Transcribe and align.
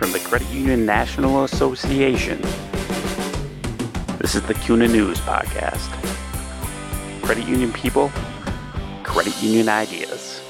from 0.00 0.12
the 0.12 0.18
Credit 0.20 0.48
Union 0.48 0.86
National 0.86 1.44
Association. 1.44 2.40
This 4.16 4.34
is 4.34 4.40
the 4.40 4.54
CUNA 4.54 4.88
News 4.88 5.18
Podcast. 5.18 5.90
Credit 7.20 7.46
union 7.46 7.70
people, 7.70 8.10
credit 9.02 9.42
union 9.42 9.68
ideas. 9.68 10.40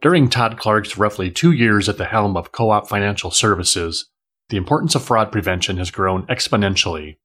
During 0.00 0.28
Todd 0.28 0.56
Clarke's 0.56 0.96
roughly 0.96 1.32
two 1.32 1.50
years 1.50 1.88
at 1.88 1.98
the 1.98 2.04
helm 2.04 2.36
of 2.36 2.52
Co 2.52 2.70
op 2.70 2.88
Financial 2.88 3.32
Services, 3.32 4.08
the 4.48 4.56
importance 4.56 4.94
of 4.94 5.02
fraud 5.02 5.32
prevention 5.32 5.78
has 5.78 5.90
grown 5.90 6.24
exponentially. 6.28 7.16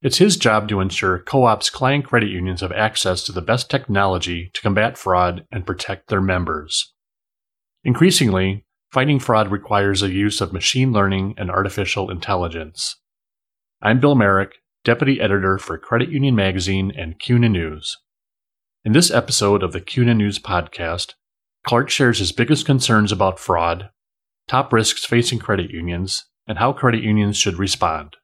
It's 0.00 0.16
his 0.16 0.38
job 0.38 0.70
to 0.70 0.80
ensure 0.80 1.18
co 1.18 1.44
op's 1.44 1.68
client 1.68 2.06
credit 2.06 2.30
unions 2.30 2.62
have 2.62 2.72
access 2.72 3.22
to 3.24 3.32
the 3.32 3.42
best 3.42 3.68
technology 3.68 4.50
to 4.54 4.62
combat 4.62 4.96
fraud 4.96 5.44
and 5.52 5.66
protect 5.66 6.08
their 6.08 6.22
members. 6.22 6.94
Increasingly, 7.84 8.64
fighting 8.90 9.18
fraud 9.18 9.50
requires 9.50 10.00
the 10.00 10.10
use 10.10 10.40
of 10.40 10.52
machine 10.52 10.92
learning 10.92 11.34
and 11.36 11.50
artificial 11.50 12.10
intelligence. 12.10 12.96
I'm 13.82 14.00
Bill 14.00 14.14
Merrick, 14.14 14.54
Deputy 14.82 15.20
Editor 15.20 15.58
for 15.58 15.76
Credit 15.76 16.08
Union 16.08 16.34
Magazine 16.34 16.92
and 16.96 17.20
CUNA 17.20 17.50
News. 17.50 17.98
In 18.84 18.92
this 18.92 19.10
episode 19.10 19.62
of 19.62 19.72
the 19.72 19.82
CUNA 19.82 20.14
News 20.14 20.38
podcast, 20.38 21.12
Clarke 21.66 21.90
shares 21.90 22.18
his 22.18 22.32
biggest 22.32 22.64
concerns 22.64 23.12
about 23.12 23.38
fraud, 23.38 23.90
top 24.46 24.72
risks 24.72 25.04
facing 25.04 25.38
credit 25.38 25.70
unions, 25.70 26.24
and 26.46 26.56
how 26.56 26.72
credit 26.72 27.02
unions 27.02 27.36
should 27.36 27.58
respond. 27.58 28.16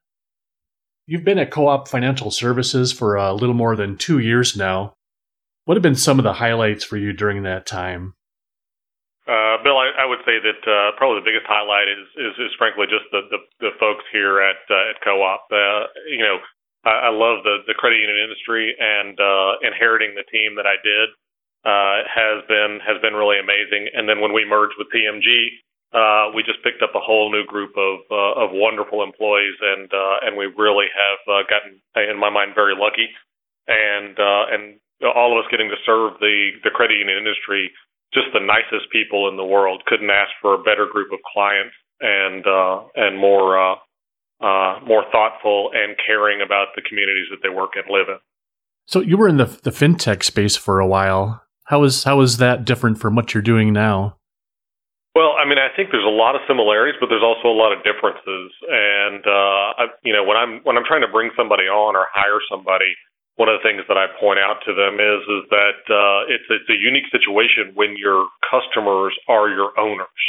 You've 1.05 1.23
been 1.23 1.37
at 1.37 1.51
Co 1.51 1.67
op 1.67 1.87
Financial 1.87 2.31
Services 2.31 2.91
for 2.91 3.15
a 3.15 3.33
little 3.33 3.53
more 3.53 3.75
than 3.75 3.97
two 3.97 4.17
years 4.17 4.57
now. 4.57 4.93
What 5.65 5.75
have 5.75 5.83
been 5.83 5.93
some 5.93 6.17
of 6.17 6.23
the 6.23 6.33
highlights 6.33 6.83
for 6.83 6.97
you 6.97 7.13
during 7.13 7.43
that 7.43 7.67
time? 7.67 8.15
Uh, 9.25 9.57
Bill, 9.65 9.77
I, 9.81 9.89
I 10.01 10.05
would 10.05 10.21
say 10.21 10.37
that 10.37 10.61
uh, 10.69 10.93
probably 11.01 11.17
the 11.17 11.29
biggest 11.33 11.49
highlight 11.49 11.89
is, 11.89 12.05
is, 12.13 12.33
is 12.45 12.53
frankly 12.61 12.85
just 12.85 13.09
the, 13.09 13.25
the, 13.33 13.39
the 13.57 13.71
folks 13.81 14.05
here 14.13 14.37
at 14.37 14.61
uh, 14.69 14.93
at 14.93 15.01
Co-op. 15.01 15.49
Uh, 15.49 15.89
you 16.05 16.21
know, 16.21 16.37
I, 16.85 17.09
I 17.09 17.11
love 17.11 17.41
the, 17.41 17.65
the 17.65 17.73
credit 17.73 17.97
union 17.97 18.21
industry, 18.21 18.77
and 18.77 19.17
uh, 19.17 19.65
inheriting 19.65 20.13
the 20.13 20.29
team 20.29 20.53
that 20.61 20.69
I 20.69 20.77
did 20.85 21.09
uh, 21.65 22.05
has 22.05 22.45
been 22.45 22.77
has 22.85 23.01
been 23.01 23.17
really 23.17 23.41
amazing. 23.41 23.89
And 23.97 24.05
then 24.05 24.21
when 24.21 24.29
we 24.29 24.45
merged 24.45 24.77
with 24.77 24.93
TMG, 24.93 25.57
uh, 25.89 26.29
we 26.29 26.45
just 26.45 26.61
picked 26.61 26.85
up 26.85 26.93
a 26.93 27.01
whole 27.01 27.33
new 27.33 27.49
group 27.49 27.73
of 27.73 28.05
uh, 28.13 28.45
of 28.45 28.53
wonderful 28.53 29.01
employees, 29.01 29.57
and 29.57 29.89
uh, 29.89 30.21
and 30.21 30.37
we 30.37 30.53
really 30.53 30.87
have 30.93 31.21
uh, 31.25 31.41
gotten, 31.49 31.81
in 31.97 32.21
my 32.21 32.29
mind, 32.29 32.53
very 32.53 32.77
lucky, 32.77 33.09
and 33.65 34.13
uh, 34.21 34.53
and 34.53 34.77
all 35.01 35.33
of 35.33 35.41
us 35.41 35.49
getting 35.49 35.73
to 35.73 35.81
serve 35.81 36.21
the 36.21 36.61
the 36.61 36.69
credit 36.69 37.01
union 37.01 37.17
industry 37.17 37.73
just 38.13 38.27
the 38.33 38.39
nicest 38.39 38.91
people 38.91 39.29
in 39.29 39.37
the 39.37 39.45
world. 39.45 39.83
Couldn't 39.87 40.09
ask 40.09 40.31
for 40.41 40.53
a 40.53 40.63
better 40.63 40.87
group 40.91 41.11
of 41.11 41.19
clients 41.33 41.75
and 42.01 42.45
uh, 42.45 42.83
and 42.95 43.19
more 43.19 43.59
uh, 43.59 43.75
uh, 44.41 44.79
more 44.85 45.03
thoughtful 45.11 45.71
and 45.73 45.95
caring 46.05 46.41
about 46.41 46.67
the 46.75 46.81
communities 46.81 47.27
that 47.31 47.39
they 47.41 47.49
work 47.49 47.71
and 47.75 47.85
live 47.89 48.07
in. 48.09 48.19
So 48.85 48.99
you 49.01 49.17
were 49.17 49.27
in 49.27 49.37
the 49.37 49.45
the 49.63 49.71
fintech 49.71 50.23
space 50.23 50.55
for 50.55 50.79
a 50.79 50.87
while. 50.87 51.41
How 51.65 51.83
is 51.83 52.03
how 52.03 52.21
is 52.21 52.37
that 52.37 52.65
different 52.65 52.99
from 52.99 53.15
what 53.15 53.33
you're 53.33 53.43
doing 53.43 53.73
now? 53.73 54.17
Well, 55.15 55.39
I 55.39 55.47
mean, 55.47 55.57
I 55.57 55.71
think 55.71 55.95
there's 55.95 56.03
a 56.05 56.11
lot 56.11 56.35
of 56.35 56.41
similarities, 56.43 56.99
but 56.99 57.07
there's 57.07 57.23
also 57.23 57.47
a 57.47 57.55
lot 57.55 57.71
of 57.71 57.79
differences. 57.87 58.51
And 58.67 59.23
uh, 59.23 59.79
I, 59.79 59.83
you 60.03 60.11
know, 60.11 60.27
when 60.27 60.35
I'm 60.35 60.59
when 60.67 60.77
I'm 60.77 60.83
trying 60.83 61.01
to 61.01 61.11
bring 61.11 61.31
somebody 61.37 61.71
on 61.71 61.95
or 61.95 62.05
hire 62.11 62.43
somebody, 62.51 62.91
one 63.35 63.51
of 63.51 63.59
the 63.59 63.67
things 63.67 63.83
that 63.87 63.99
I 63.99 64.07
point 64.19 64.39
out 64.39 64.63
to 64.63 64.71
them 64.71 64.95
is 64.95 65.21
is 65.27 65.43
that 65.51 65.79
uh, 65.91 66.19
it's 66.31 66.47
it's 66.47 66.71
a 66.71 66.79
unique 66.79 67.07
situation 67.11 67.75
when 67.75 67.99
your 67.99 68.27
customers 68.47 69.11
are 69.27 69.51
your 69.51 69.75
owners, 69.75 70.23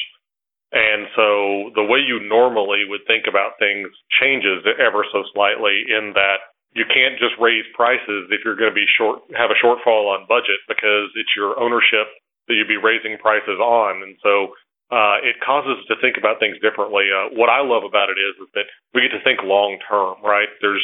and 0.75 1.07
so 1.15 1.71
the 1.79 1.87
way 1.87 2.03
you 2.03 2.19
normally 2.27 2.83
would 2.83 3.07
think 3.07 3.31
about 3.31 3.63
things 3.63 3.87
changes 4.19 4.67
ever 4.83 5.07
so 5.15 5.23
slightly. 5.35 5.87
In 5.87 6.19
that 6.19 6.51
you 6.75 6.85
can't 6.91 7.15
just 7.23 7.39
raise 7.39 7.65
prices 7.79 8.27
if 8.35 8.43
you're 8.43 8.59
going 8.59 8.75
to 8.75 8.75
be 8.75 8.87
short 8.99 9.23
have 9.39 9.55
a 9.55 9.59
shortfall 9.63 10.11
on 10.11 10.27
budget 10.27 10.59
because 10.67 11.15
it's 11.15 11.31
your 11.39 11.55
ownership 11.63 12.11
that 12.51 12.55
you'd 12.59 12.71
be 12.71 12.79
raising 12.79 13.19
prices 13.19 13.59
on, 13.63 14.03
and 14.03 14.19
so. 14.23 14.55
Uh, 14.87 15.19
it 15.27 15.35
causes 15.43 15.75
us 15.75 15.87
to 15.91 15.99
think 15.99 16.15
about 16.15 16.39
things 16.39 16.55
differently. 16.63 17.11
Uh, 17.11 17.27
what 17.35 17.51
I 17.51 17.59
love 17.59 17.83
about 17.83 18.07
it 18.07 18.23
is, 18.23 18.39
is 18.39 18.47
that 18.55 18.71
we 18.95 19.03
get 19.03 19.11
to 19.11 19.25
think 19.27 19.43
long 19.43 19.83
term, 19.91 20.15
right? 20.23 20.47
There's 20.63 20.79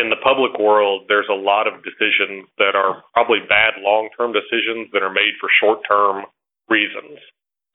in 0.00 0.08
the 0.08 0.20
public 0.22 0.58
world, 0.58 1.04
there's 1.08 1.28
a 1.30 1.36
lot 1.36 1.66
of 1.66 1.84
decisions 1.84 2.48
that 2.56 2.74
are 2.74 3.04
probably 3.12 3.40
bad 3.48 3.74
long 3.80 4.08
term 4.16 4.32
decisions 4.32 4.88
that 4.92 5.02
are 5.02 5.12
made 5.12 5.34
for 5.40 5.48
short 5.60 5.80
term 5.88 6.24
reasons. 6.68 7.18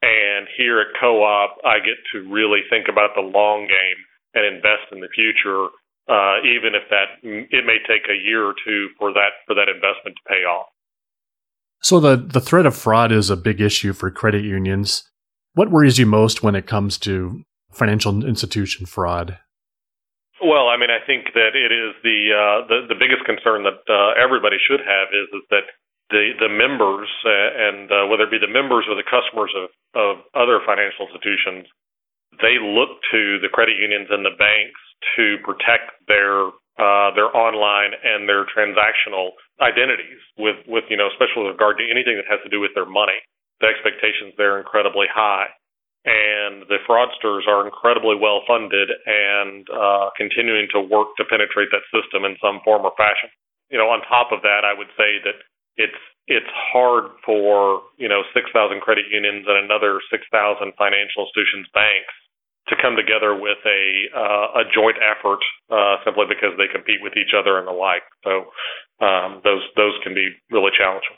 And 0.02 0.46
here 0.56 0.80
at 0.80 0.88
Co 1.00 1.22
op, 1.22 1.58
I 1.64 1.78
get 1.78 1.96
to 2.12 2.28
really 2.28 2.60
think 2.68 2.86
about 2.88 3.10
the 3.14 3.22
long 3.22 3.66
game 3.66 3.98
and 4.34 4.44
invest 4.44 4.92
in 4.92 5.00
the 5.00 5.08
future, 5.14 5.70
uh, 6.08 6.42
even 6.44 6.74
if 6.74 6.82
that 6.90 7.22
it 7.22 7.64
may 7.64 7.78
take 7.86 8.08
a 8.10 8.18
year 8.18 8.44
or 8.44 8.54
two 8.66 8.88
for 8.98 9.12
that 9.12 9.44
for 9.46 9.54
that 9.54 9.68
investment 9.68 10.16
to 10.16 10.28
pay 10.28 10.44
off. 10.44 10.66
So 11.80 12.00
the 12.00 12.16
the 12.16 12.40
threat 12.40 12.66
of 12.66 12.76
fraud 12.76 13.12
is 13.12 13.30
a 13.30 13.36
big 13.36 13.60
issue 13.60 13.92
for 13.92 14.10
credit 14.10 14.44
unions. 14.44 15.08
What 15.54 15.70
worries 15.70 15.98
you 15.98 16.06
most 16.06 16.42
when 16.42 16.56
it 16.56 16.66
comes 16.66 16.98
to 16.98 17.42
financial 17.70 18.24
institution 18.24 18.86
fraud? 18.86 19.38
Well, 20.44 20.68
I 20.68 20.76
mean, 20.76 20.92
I 20.92 21.00
think 21.08 21.32
that 21.32 21.56
it 21.56 21.72
is 21.72 21.96
the 22.04 22.18
uh, 22.28 22.58
the, 22.68 22.78
the 22.92 22.98
biggest 23.00 23.24
concern 23.24 23.64
that 23.64 23.80
uh, 23.88 24.12
everybody 24.20 24.60
should 24.60 24.84
have 24.84 25.08
is, 25.08 25.28
is 25.32 25.44
that 25.48 25.64
the 26.12 26.36
the 26.36 26.52
members 26.52 27.08
uh, 27.24 27.48
and 27.56 27.88
uh, 27.88 28.04
whether 28.12 28.28
it 28.28 28.32
be 28.34 28.36
the 28.36 28.52
members 28.52 28.84
or 28.84 28.92
the 28.92 29.08
customers 29.08 29.48
of, 29.56 29.72
of 29.96 30.12
other 30.36 30.60
financial 30.68 31.08
institutions, 31.08 31.64
they 32.44 32.60
look 32.60 33.00
to 33.08 33.40
the 33.40 33.48
credit 33.48 33.80
unions 33.80 34.12
and 34.12 34.20
the 34.20 34.36
banks 34.36 34.80
to 35.16 35.40
protect 35.48 35.96
their 36.12 36.52
uh, 36.76 37.08
their 37.16 37.32
online 37.32 37.96
and 38.04 38.28
their 38.28 38.44
transactional 38.52 39.32
identities 39.64 40.20
with 40.36 40.60
with 40.68 40.84
you 40.92 41.00
know 41.00 41.08
especially 41.08 41.48
with 41.48 41.56
regard 41.56 41.80
to 41.80 41.88
anything 41.88 42.20
that 42.20 42.28
has 42.28 42.44
to 42.44 42.52
do 42.52 42.60
with 42.60 42.76
their 42.76 42.88
money. 42.88 43.16
The 43.64 43.72
expectations 43.72 44.36
there 44.36 44.56
are 44.56 44.60
incredibly 44.60 45.08
high 45.08 45.56
and 46.04 46.68
the 46.68 46.80
fraudsters 46.84 47.48
are 47.48 47.64
incredibly 47.64 48.16
well 48.16 48.44
funded 48.46 48.92
and 49.08 49.64
uh, 49.72 50.12
continuing 50.16 50.68
to 50.72 50.80
work 50.80 51.16
to 51.16 51.24
penetrate 51.24 51.72
that 51.72 51.84
system 51.88 52.28
in 52.28 52.36
some 52.44 52.60
form 52.64 52.84
or 52.84 52.92
fashion. 52.96 53.32
You 53.72 53.80
know, 53.80 53.88
on 53.88 54.04
top 54.04 54.28
of 54.28 54.44
that, 54.44 54.68
I 54.68 54.76
would 54.76 54.92
say 55.00 55.16
that 55.24 55.40
it's 55.76 56.02
it's 56.28 56.52
hard 56.72 57.08
for 57.24 57.82
you 57.96 58.08
know 58.08 58.22
6,000 58.32 58.52
credit 58.80 59.04
unions 59.10 59.44
and 59.48 59.64
another 59.64 60.00
6,000 60.12 60.28
financial 60.76 61.24
institutions 61.24 61.68
banks 61.72 62.14
to 62.68 62.76
come 62.80 62.96
together 62.96 63.32
with 63.32 63.60
a 63.64 63.82
uh, 64.12 64.60
a 64.60 64.64
joint 64.72 64.96
effort 65.00 65.40
uh, 65.72 65.96
simply 66.04 66.24
because 66.28 66.56
they 66.56 66.68
compete 66.68 67.00
with 67.00 67.16
each 67.16 67.32
other 67.36 67.58
and 67.58 67.66
the 67.66 67.72
like. 67.72 68.04
So 68.24 68.52
um, 69.00 69.40
those 69.44 69.64
those 69.76 69.96
can 70.02 70.14
be 70.14 70.36
really 70.50 70.72
challenging. 70.76 71.16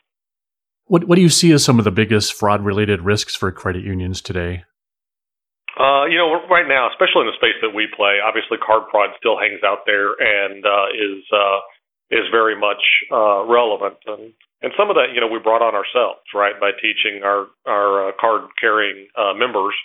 What 0.86 1.04
what 1.10 1.16
do 1.16 1.22
you 1.22 1.28
see 1.28 1.52
as 1.52 1.64
some 1.64 1.78
of 1.78 1.84
the 1.84 1.90
biggest 1.90 2.34
fraud 2.34 2.64
related 2.64 3.02
risks 3.02 3.34
for 3.34 3.50
credit 3.52 3.84
unions 3.84 4.22
today? 4.22 4.64
Uh, 5.76 6.08
you 6.08 6.16
know, 6.16 6.32
right 6.48 6.64
now, 6.64 6.88
especially 6.88 7.28
in 7.28 7.30
the 7.30 7.36
space 7.36 7.60
that 7.60 7.76
we 7.76 7.84
play, 7.92 8.16
obviously 8.24 8.56
card 8.56 8.88
fraud 8.88 9.12
still 9.20 9.36
hangs 9.36 9.60
out 9.60 9.84
there 9.84 10.16
and 10.16 10.64
uh, 10.64 10.88
is 10.96 11.20
uh, 11.28 11.60
is 12.08 12.24
very 12.32 12.56
much 12.56 12.80
uh, 13.12 13.44
relevant. 13.44 14.00
And 14.08 14.32
and 14.64 14.72
some 14.72 14.88
of 14.88 14.96
that, 14.96 15.12
you 15.12 15.20
know, 15.20 15.28
we 15.28 15.36
brought 15.36 15.60
on 15.60 15.76
ourselves, 15.76 16.24
right, 16.32 16.56
by 16.56 16.72
teaching 16.80 17.20
our 17.20 17.52
our 17.68 18.08
uh, 18.08 18.12
card 18.16 18.48
carrying 18.56 19.04
uh, 19.20 19.36
members 19.36 19.76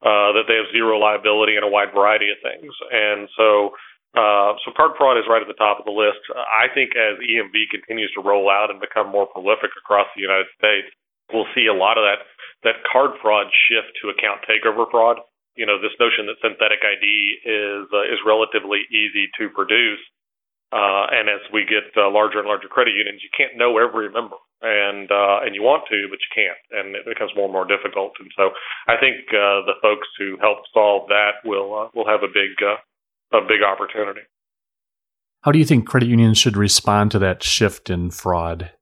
uh, 0.00 0.32
that 0.32 0.48
they 0.48 0.56
have 0.56 0.72
zero 0.72 0.96
liability 0.96 1.60
in 1.60 1.62
a 1.62 1.68
wide 1.68 1.92
variety 1.92 2.32
of 2.32 2.40
things. 2.40 2.72
And 2.88 3.28
so, 3.36 3.76
uh, 4.16 4.56
so 4.64 4.72
card 4.72 4.96
fraud 4.96 5.20
is 5.20 5.28
right 5.28 5.44
at 5.44 5.48
the 5.48 5.60
top 5.60 5.76
of 5.76 5.84
the 5.84 5.92
list. 5.92 6.24
I 6.32 6.72
think 6.72 6.96
as 6.96 7.20
EMV 7.20 7.68
continues 7.68 8.08
to 8.16 8.24
roll 8.24 8.48
out 8.48 8.72
and 8.72 8.80
become 8.80 9.12
more 9.12 9.28
prolific 9.28 9.76
across 9.76 10.08
the 10.16 10.24
United 10.24 10.48
States, 10.56 10.88
we'll 11.36 11.48
see 11.52 11.68
a 11.68 11.76
lot 11.76 12.00
of 12.00 12.08
that 12.08 12.24
that 12.64 12.80
card 12.88 13.12
fraud 13.20 13.52
shift 13.68 13.92
to 14.00 14.08
account 14.08 14.40
takeover 14.48 14.88
fraud 14.88 15.20
you 15.56 15.66
know 15.66 15.78
this 15.80 15.94
notion 15.98 16.26
that 16.26 16.42
synthetic 16.42 16.82
ID 16.82 17.06
is 17.44 17.86
uh, 17.92 18.06
is 18.06 18.18
relatively 18.26 18.82
easy 18.90 19.30
to 19.38 19.48
produce, 19.50 20.02
uh, 20.74 21.06
and 21.14 21.28
as 21.28 21.42
we 21.52 21.62
get 21.62 21.86
uh, 21.96 22.10
larger 22.10 22.38
and 22.38 22.48
larger 22.48 22.68
credit 22.68 22.94
unions, 22.94 23.22
you 23.22 23.30
can't 23.30 23.56
know 23.56 23.78
every 23.78 24.10
member, 24.10 24.36
and 24.62 25.10
uh, 25.10 25.46
and 25.46 25.54
you 25.54 25.62
want 25.62 25.84
to, 25.90 26.06
but 26.10 26.18
you 26.18 26.30
can't, 26.34 26.60
and 26.74 26.96
it 26.96 27.06
becomes 27.06 27.30
more 27.36 27.46
and 27.46 27.54
more 27.54 27.66
difficult. 27.66 28.12
And 28.18 28.30
so, 28.36 28.50
I 28.88 28.98
think 28.98 29.30
uh, 29.30 29.62
the 29.70 29.78
folks 29.80 30.08
who 30.18 30.36
help 30.40 30.66
solve 30.74 31.08
that 31.08 31.42
will 31.44 31.70
uh, 31.74 31.88
will 31.94 32.06
have 32.06 32.26
a 32.26 32.32
big 32.32 32.58
uh, 32.58 32.82
a 33.38 33.42
big 33.46 33.62
opportunity. 33.62 34.26
How 35.42 35.52
do 35.52 35.58
you 35.58 35.64
think 35.64 35.86
credit 35.86 36.08
unions 36.08 36.38
should 36.38 36.56
respond 36.56 37.10
to 37.12 37.18
that 37.18 37.42
shift 37.42 37.90
in 37.90 38.10
fraud? 38.10 38.72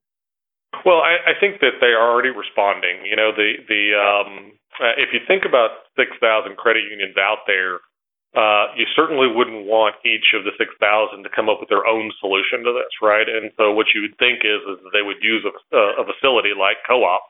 Well, 0.87 1.03
I, 1.03 1.31
I 1.31 1.35
think 1.39 1.61
that 1.61 1.79
they 1.81 1.93
are 1.93 2.11
already 2.11 2.31
responding. 2.31 3.05
You 3.05 3.17
know, 3.17 3.31
the 3.37 3.61
the 3.69 3.83
um, 3.99 4.53
uh, 4.83 4.99
if 4.99 5.15
you 5.15 5.23
think 5.31 5.47
about 5.47 5.87
6,000 5.95 6.19
credit 6.59 6.83
unions 6.91 7.15
out 7.15 7.47
there, 7.47 7.79
uh, 8.35 8.75
you 8.75 8.89
certainly 8.97 9.31
wouldn't 9.31 9.69
want 9.71 9.95
each 10.03 10.35
of 10.35 10.43
the 10.43 10.51
6,000 10.59 10.75
to 11.23 11.31
come 11.31 11.47
up 11.47 11.61
with 11.61 11.69
their 11.69 11.87
own 11.87 12.11
solution 12.19 12.67
to 12.67 12.73
this, 12.75 12.91
right? 12.99 13.29
And 13.29 13.55
so 13.55 13.71
what 13.71 13.95
you 13.95 14.03
would 14.03 14.19
think 14.19 14.43
is, 14.43 14.59
is 14.67 14.83
that 14.83 14.91
they 14.91 15.07
would 15.07 15.23
use 15.23 15.45
a, 15.47 15.55
a 16.01 16.03
facility 16.03 16.51
like 16.57 16.83
co-op 16.83 17.23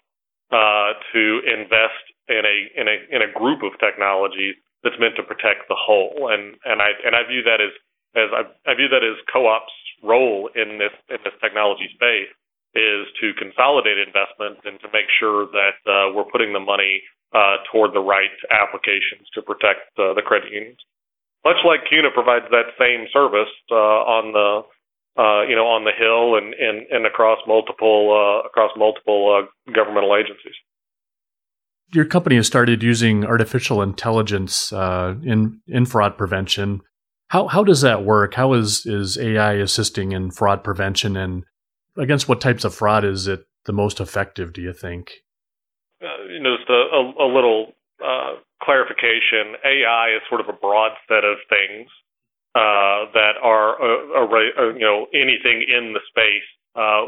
uh, 0.54 0.96
to 1.12 1.22
invest 1.44 2.06
in 2.30 2.46
a 2.46 2.56
in 2.78 2.86
a 2.86 2.96
in 3.10 3.20
a 3.20 3.32
group 3.34 3.66
of 3.66 3.74
technologies 3.82 4.54
that's 4.86 4.94
meant 5.02 5.18
to 5.18 5.26
protect 5.26 5.66
the 5.66 5.74
whole. 5.74 6.30
And 6.30 6.54
and 6.64 6.78
I 6.78 6.94
and 7.02 7.18
I 7.18 7.26
view 7.26 7.42
that 7.42 7.58
as 7.58 7.74
as 8.14 8.30
I, 8.30 8.46
I 8.70 8.78
view 8.78 8.86
that 8.86 9.02
as 9.02 9.18
co-op's 9.26 9.74
role 10.06 10.54
in 10.54 10.78
this 10.78 10.94
in 11.10 11.18
this 11.26 11.34
technology 11.42 11.90
space 11.98 12.30
is 12.74 13.06
to 13.20 13.34
consolidate 13.36 13.98
investment 13.98 14.58
and 14.64 14.80
to 14.80 14.88
make 14.92 15.06
sure 15.20 15.46
that 15.52 15.76
uh, 15.84 16.12
we're 16.14 16.28
putting 16.32 16.52
the 16.52 16.60
money 16.60 17.02
uh, 17.34 17.56
toward 17.70 17.92
the 17.94 18.00
right 18.00 18.32
applications 18.50 19.28
to 19.34 19.42
protect 19.42 19.92
uh, 19.98 20.14
the 20.14 20.22
credit 20.24 20.52
unions. 20.52 20.78
Much 21.44 21.56
like 21.64 21.80
CUNA 21.88 22.10
provides 22.14 22.46
that 22.50 22.72
same 22.78 23.06
service 23.12 23.52
uh, 23.70 23.74
on 23.74 24.32
the 24.32 24.62
uh, 25.20 25.42
you 25.48 25.54
know 25.54 25.66
on 25.66 25.84
the 25.84 25.92
hill 25.92 26.36
and 26.36 26.54
and, 26.54 26.86
and 26.90 27.06
across 27.06 27.38
multiple 27.46 28.12
uh, 28.12 28.46
across 28.46 28.70
multiple 28.76 29.46
governmental 29.74 30.16
agencies 30.16 30.54
your 31.92 32.06
company 32.06 32.36
has 32.36 32.46
started 32.46 32.82
using 32.82 33.24
artificial 33.24 33.82
intelligence 33.82 34.72
in 34.72 35.60
in 35.66 35.84
fraud 35.84 36.16
prevention. 36.16 36.80
How 37.28 37.48
how 37.48 37.64
does 37.64 37.82
that 37.82 38.04
work? 38.04 38.34
How 38.34 38.54
is 38.54 38.86
is 38.86 39.18
AI 39.18 39.54
assisting 39.54 40.12
in 40.12 40.30
fraud 40.30 40.64
prevention, 40.64 41.18
and 41.18 41.44
against 41.96 42.28
what 42.28 42.40
types 42.40 42.64
of 42.64 42.74
fraud 42.74 43.04
is 43.04 43.26
it 43.26 43.46
the 43.64 43.72
most 43.72 44.00
effective? 44.00 44.52
Do 44.52 44.62
you 44.62 44.72
think? 44.72 45.10
Uh, 46.02 46.24
you 46.28 46.40
know, 46.40 46.56
just 46.56 46.68
a, 46.68 46.72
a, 46.72 47.26
a 47.26 47.28
little 47.32 47.72
uh, 48.04 48.34
clarification. 48.62 49.54
AI 49.64 50.16
is 50.16 50.22
sort 50.28 50.40
of 50.40 50.48
a 50.48 50.58
broad 50.58 50.92
set 51.08 51.24
of 51.24 51.38
things 51.48 51.88
uh, 52.54 53.10
that 53.14 53.34
are, 53.42 53.80
uh, 53.80 54.24
uh, 54.24 54.72
you 54.74 54.80
know 54.80 55.06
anything 55.14 55.64
in 55.68 55.94
the 55.94 56.00
space. 56.08 56.46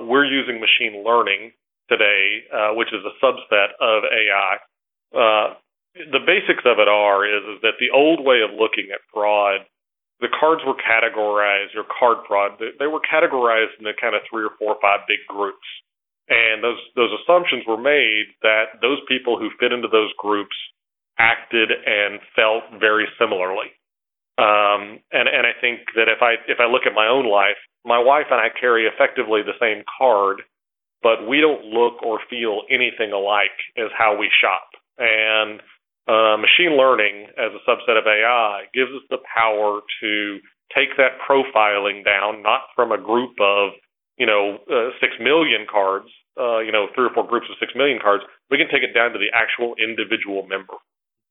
we're 0.09 0.25
using 0.25 0.61
machine 0.61 1.05
learning 1.05 1.53
today, 1.89 2.43
which 2.77 2.89
is 2.89 3.03
a 3.05 3.25
subset 3.25 3.75
of 3.81 4.05
AI 4.05 4.57
uh, 5.15 5.55
the 5.95 6.23
basics 6.27 6.67
of 6.67 6.83
it 6.83 6.89
are 6.91 7.23
is, 7.23 7.43
is 7.47 7.63
that 7.63 7.79
the 7.79 7.95
old 7.95 8.19
way 8.19 8.43
of 8.43 8.51
looking 8.51 8.91
at 8.91 9.01
fraud, 9.13 9.63
the 10.25 10.33
cards 10.33 10.65
were 10.65 10.73
categorized 10.81 11.77
or 11.77 11.85
card 11.85 12.25
fraud. 12.25 12.57
They, 12.57 12.89
were 12.89 13.05
categorized 13.05 13.77
into 13.77 13.93
kind 14.01 14.17
of 14.17 14.25
three 14.25 14.41
or 14.41 14.57
four 14.57 14.73
or 14.73 14.81
five 14.81 15.05
big 15.05 15.21
groups, 15.29 15.69
and 16.33 16.65
those 16.65 16.81
those 16.97 17.13
assumptions 17.21 17.69
were 17.69 17.77
made 17.77 18.33
that 18.41 18.81
those 18.81 19.05
people 19.05 19.37
who 19.37 19.53
fit 19.61 19.77
into 19.77 19.89
those 19.93 20.09
groups 20.17 20.57
acted 21.21 21.69
and 21.69 22.25
felt 22.33 22.65
very 22.81 23.05
similarly. 23.21 23.69
Um, 24.41 25.05
and 25.13 25.29
and 25.29 25.45
I 25.45 25.53
think 25.61 25.93
that 25.93 26.09
if 26.09 26.25
I 26.25 26.41
if 26.49 26.57
I 26.57 26.73
look 26.73 26.89
at 26.89 26.97
my 26.97 27.07
own 27.07 27.29
life, 27.29 27.61
my 27.85 28.01
wife 28.01 28.33
and 28.33 28.41
I 28.41 28.49
carry 28.49 28.89
effectively 28.89 29.45
the 29.45 29.61
same 29.61 29.85
card, 29.85 30.41
but 31.05 31.29
we 31.29 31.45
don't 31.45 31.69
look 31.69 32.01
or 32.03 32.19
feel 32.33 32.65
anything 32.73 33.13
alike 33.13 33.61
as 33.77 33.93
how 33.93 34.17
we 34.17 34.33
shop. 34.41 34.73
And 34.97 35.61
uh, 36.07 36.37
machine 36.37 36.77
learning 36.77 37.29
as 37.39 37.53
a 37.57 37.63
subset 37.65 37.97
of 37.97 38.07
AI 38.07 38.69
gives 38.75 38.91
us 38.93 39.05
the 39.09 39.19
power 39.25 39.81
to 40.01 40.39
take 40.77 40.97
that 40.97 41.17
profiling 41.23 42.05
down, 42.05 42.43
not 42.43 42.69
from 42.75 42.93
a 42.93 43.01
group 43.01 43.33
of, 43.41 43.73
you 44.19 44.27
know, 44.27 44.59
uh, 44.69 44.91
six 45.01 45.15
million 45.21 45.67
cards, 45.71 46.09
uh, 46.39 46.59
you 46.59 46.73
know, 46.73 46.89
three 46.95 47.07
or 47.07 47.15
four 47.15 47.27
groups 47.27 47.47
of 47.49 47.57
six 47.61 47.73
million 47.75 47.99
cards. 48.01 48.25
We 48.51 48.59
can 48.59 48.69
take 48.69 48.83
it 48.83 48.93
down 48.93 49.13
to 49.13 49.19
the 49.19 49.33
actual 49.33 49.75
individual 49.81 50.45
member 50.45 50.77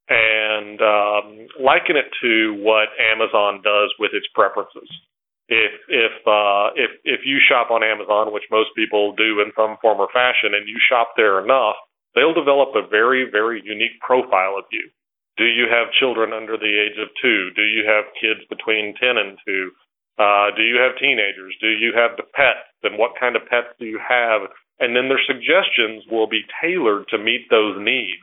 and 0.09 0.81
um, 0.81 1.47
liken 1.61 1.95
it 1.95 2.09
to 2.21 2.57
what 2.59 2.89
Amazon 2.99 3.61
does 3.63 3.93
with 3.99 4.11
its 4.13 4.27
preferences. 4.33 4.89
If 5.49 5.75
if 5.87 6.15
uh, 6.25 6.71
if 6.75 6.91
if 7.03 7.21
you 7.25 7.37
shop 7.37 7.69
on 7.69 7.83
Amazon, 7.83 8.33
which 8.33 8.47
most 8.49 8.71
people 8.75 9.13
do 9.13 9.41
in 9.43 9.51
some 9.55 9.77
form 9.81 9.99
or 9.99 10.07
fashion, 10.13 10.55
and 10.55 10.67
you 10.67 10.79
shop 10.89 11.13
there 11.15 11.43
enough, 11.43 11.75
they'll 12.15 12.33
develop 12.33 12.75
a 12.75 12.87
very, 12.87 13.29
very 13.29 13.61
unique 13.63 13.99
profile 14.01 14.55
of 14.57 14.65
you. 14.71 14.89
Do 15.37 15.45
you 15.45 15.65
have 15.69 15.97
children 15.97 16.31
under 16.31 16.57
the 16.57 16.69
age 16.69 16.97
of 17.01 17.09
two? 17.21 17.49
Do 17.55 17.63
you 17.63 17.85
have 17.89 18.13
kids 18.21 18.45
between 18.49 18.93
10 19.01 19.17
and 19.17 19.37
2? 19.45 19.71
Uh, 20.19 20.53
do 20.53 20.61
you 20.61 20.77
have 20.77 20.93
teenagers? 21.01 21.57
Do 21.59 21.69
you 21.69 21.93
have 21.97 22.17
the 22.17 22.29
pets? 22.37 22.69
And 22.83 22.99
what 22.99 23.17
kind 23.19 23.35
of 23.35 23.49
pets 23.49 23.73
do 23.79 23.85
you 23.85 23.97
have? 23.97 24.45
And 24.79 24.95
then 24.95 25.09
their 25.09 25.21
suggestions 25.25 26.05
will 26.09 26.27
be 26.27 26.45
tailored 26.61 27.09
to 27.09 27.17
meet 27.17 27.49
those 27.49 27.81
needs 27.81 28.21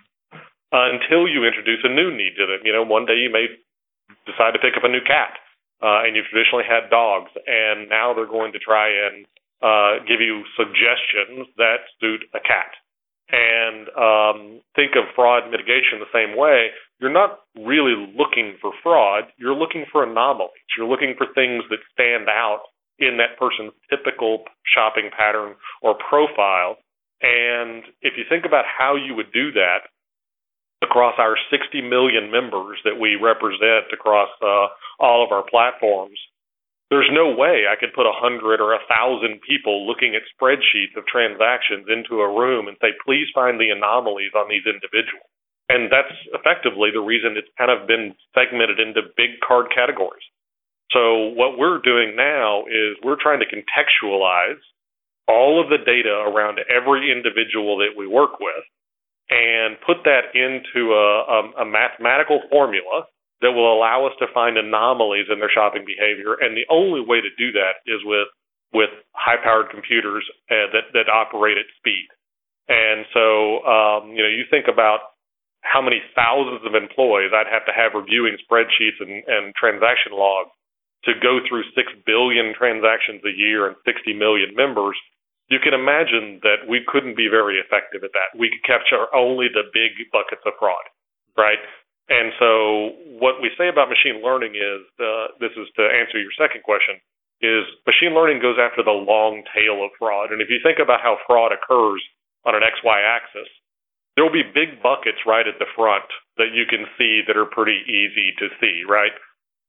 until 0.70 1.26
you 1.26 1.42
introduce 1.42 1.82
a 1.82 1.90
new 1.90 2.14
need 2.14 2.38
to 2.38 2.46
them. 2.46 2.62
You 2.62 2.72
know, 2.72 2.86
one 2.86 3.06
day 3.06 3.18
you 3.18 3.30
may 3.30 3.50
decide 4.26 4.54
to 4.54 4.62
pick 4.62 4.78
up 4.78 4.86
a 4.86 4.92
new 4.92 5.02
cat, 5.02 5.34
uh, 5.82 6.06
and 6.06 6.14
you've 6.14 6.30
traditionally 6.30 6.68
had 6.68 6.90
dogs, 6.90 7.30
and 7.46 7.88
now 7.88 8.14
they're 8.14 8.30
going 8.30 8.52
to 8.52 8.62
try 8.62 8.86
and 8.86 9.26
uh, 9.58 9.98
give 10.06 10.22
you 10.22 10.46
suggestions 10.54 11.50
that 11.58 11.90
suit 11.98 12.22
a 12.34 12.40
cat 12.40 12.70
and 13.32 13.88
um, 13.94 14.60
think 14.74 14.92
of 14.96 15.04
fraud 15.14 15.50
mitigation 15.50 16.02
the 16.02 16.10
same 16.14 16.36
way, 16.36 16.68
you're 17.00 17.12
not 17.12 17.40
really 17.56 17.94
looking 18.16 18.56
for 18.60 18.72
fraud. 18.82 19.24
You're 19.38 19.54
looking 19.54 19.86
for 19.90 20.04
anomalies. 20.04 20.66
You're 20.76 20.88
looking 20.88 21.14
for 21.16 21.26
things 21.34 21.64
that 21.70 21.78
stand 21.92 22.28
out 22.28 22.62
in 22.98 23.16
that 23.16 23.38
person's 23.38 23.72
typical 23.88 24.44
shopping 24.66 25.10
pattern 25.16 25.54
or 25.82 25.96
profile. 25.96 26.76
And 27.22 27.84
if 28.02 28.14
you 28.16 28.24
think 28.28 28.44
about 28.44 28.64
how 28.66 28.96
you 28.96 29.14
would 29.14 29.32
do 29.32 29.52
that 29.52 29.88
across 30.82 31.14
our 31.18 31.36
60 31.50 31.80
million 31.82 32.30
members 32.30 32.78
that 32.84 32.98
we 32.98 33.16
represent 33.16 33.92
across 33.92 34.28
uh, 34.42 34.68
all 34.98 35.24
of 35.24 35.32
our 35.32 35.44
platforms, 35.48 36.18
there's 36.90 37.08
no 37.14 37.30
way 37.30 37.70
I 37.70 37.78
could 37.78 37.94
put 37.94 38.10
a 38.10 38.18
hundred 38.18 38.60
or 38.60 38.74
a 38.74 38.82
thousand 38.90 39.40
people 39.46 39.86
looking 39.86 40.18
at 40.18 40.26
spreadsheets 40.34 40.98
of 40.98 41.06
transactions 41.06 41.86
into 41.86 42.20
a 42.20 42.28
room 42.28 42.66
and 42.66 42.76
say, 42.82 42.90
please 43.06 43.30
find 43.32 43.62
the 43.62 43.70
anomalies 43.70 44.34
on 44.34 44.50
these 44.50 44.66
individuals. 44.66 45.30
And 45.70 45.86
that's 45.86 46.10
effectively 46.34 46.90
the 46.90 47.00
reason 47.00 47.38
it's 47.38 47.54
kind 47.54 47.70
of 47.70 47.86
been 47.86 48.18
segmented 48.34 48.82
into 48.82 49.14
big 49.16 49.38
card 49.38 49.70
categories. 49.70 50.26
So 50.90 51.30
what 51.38 51.54
we're 51.54 51.78
doing 51.78 52.18
now 52.18 52.66
is 52.66 52.98
we're 53.06 53.22
trying 53.22 53.38
to 53.38 53.46
contextualize 53.46 54.58
all 55.30 55.62
of 55.62 55.70
the 55.70 55.78
data 55.78 56.10
around 56.26 56.58
every 56.66 57.14
individual 57.14 57.78
that 57.78 57.94
we 57.96 58.10
work 58.10 58.42
with 58.42 58.66
and 59.30 59.78
put 59.86 60.02
that 60.02 60.34
into 60.34 60.90
a, 60.90 61.06
a, 61.22 61.62
a 61.62 61.64
mathematical 61.64 62.42
formula 62.50 63.06
that 63.40 63.52
will 63.52 63.72
allow 63.72 64.06
us 64.06 64.12
to 64.20 64.26
find 64.32 64.56
anomalies 64.56 65.26
in 65.32 65.40
their 65.40 65.52
shopping 65.52 65.84
behavior. 65.84 66.36
And 66.40 66.56
the 66.56 66.68
only 66.68 67.00
way 67.00 67.20
to 67.20 67.32
do 67.38 67.52
that 67.52 67.80
is 67.86 68.00
with 68.04 68.28
with 68.72 68.90
high 69.12 69.40
powered 69.42 69.70
computers 69.70 70.22
uh, 70.50 70.70
that 70.72 70.92
that 70.94 71.08
operate 71.08 71.58
at 71.58 71.66
speed. 71.78 72.06
And 72.70 73.04
so, 73.10 73.66
um, 73.66 74.14
you 74.14 74.22
know, 74.22 74.30
you 74.30 74.46
think 74.46 74.70
about 74.70 75.18
how 75.62 75.82
many 75.82 76.00
thousands 76.14 76.62
of 76.64 76.78
employees 76.78 77.34
I'd 77.34 77.50
have 77.50 77.66
to 77.66 77.74
have 77.74 77.98
reviewing 77.98 78.38
spreadsheets 78.40 79.02
and, 79.02 79.26
and 79.26 79.52
transaction 79.58 80.14
logs 80.14 80.54
to 81.04 81.12
go 81.16 81.40
through 81.48 81.64
6 81.74 81.80
billion 82.04 82.52
transactions 82.52 83.24
a 83.24 83.32
year 83.32 83.66
and 83.66 83.76
60 83.84 84.12
million 84.14 84.54
members, 84.54 84.96
you 85.48 85.58
can 85.58 85.74
imagine 85.74 86.38
that 86.44 86.68
we 86.68 86.84
couldn't 86.86 87.16
be 87.16 87.26
very 87.26 87.58
effective 87.58 88.04
at 88.04 88.12
that. 88.12 88.38
We 88.38 88.52
could 88.52 88.64
capture 88.64 89.10
only 89.12 89.48
the 89.48 89.66
big 89.72 89.96
buckets 90.12 90.44
of 90.46 90.54
fraud, 90.60 90.84
right? 91.36 91.58
And 92.10 92.34
so 92.42 92.90
what 93.22 93.38
we 93.38 93.54
say 93.54 93.70
about 93.70 93.86
machine 93.86 94.18
learning 94.18 94.58
is, 94.58 94.82
uh, 94.98 95.38
this 95.38 95.54
is 95.54 95.70
to 95.78 95.86
answer 95.86 96.18
your 96.18 96.34
second 96.34 96.66
question, 96.66 96.98
is 97.38 97.64
machine 97.86 98.12
learning 98.12 98.42
goes 98.42 98.58
after 98.58 98.82
the 98.82 98.92
long 98.92 99.46
tail 99.54 99.80
of 99.80 99.94
fraud. 99.96 100.34
And 100.34 100.42
if 100.42 100.50
you 100.50 100.58
think 100.60 100.82
about 100.82 101.00
how 101.00 101.22
fraud 101.24 101.54
occurs 101.54 102.02
on 102.44 102.58
an 102.58 102.66
XY 102.66 102.98
axis, 102.98 103.48
there 104.18 104.26
will 104.26 104.34
be 104.34 104.42
big 104.42 104.82
buckets 104.82 105.22
right 105.24 105.46
at 105.46 105.56
the 105.62 105.70
front 105.78 106.04
that 106.36 106.50
you 106.52 106.66
can 106.66 106.84
see 106.98 107.22
that 107.24 107.38
are 107.38 107.46
pretty 107.46 107.80
easy 107.86 108.34
to 108.42 108.50
see, 108.58 108.82
right? 108.84 109.14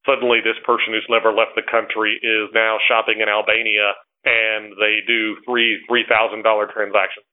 Suddenly, 0.10 0.41
this 0.41 0.57
person 0.65 0.98
who's 0.98 1.05
never 1.13 1.29
left 1.29 1.53
the 1.53 1.63
country 1.69 2.17
is 2.17 2.50
now 2.57 2.81
shopping 2.89 3.21
in 3.21 3.29
Albania 3.29 3.93
and 4.25 4.74
they 4.77 5.01
do 5.05 5.38
three 5.45 5.81
three 5.88 6.05
thousand 6.10 6.43
dollar 6.43 6.69
transactions. 6.69 7.25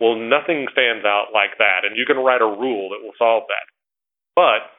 Well, 0.00 0.16
nothing 0.16 0.66
stands 0.72 1.04
out 1.04 1.30
like 1.32 1.56
that, 1.58 1.86
and 1.86 1.96
you 1.96 2.04
can 2.04 2.18
write 2.18 2.42
a 2.42 2.50
rule 2.50 2.90
that 2.90 3.00
will 3.00 3.16
solve 3.16 3.44
that. 3.48 3.66
But 4.34 4.74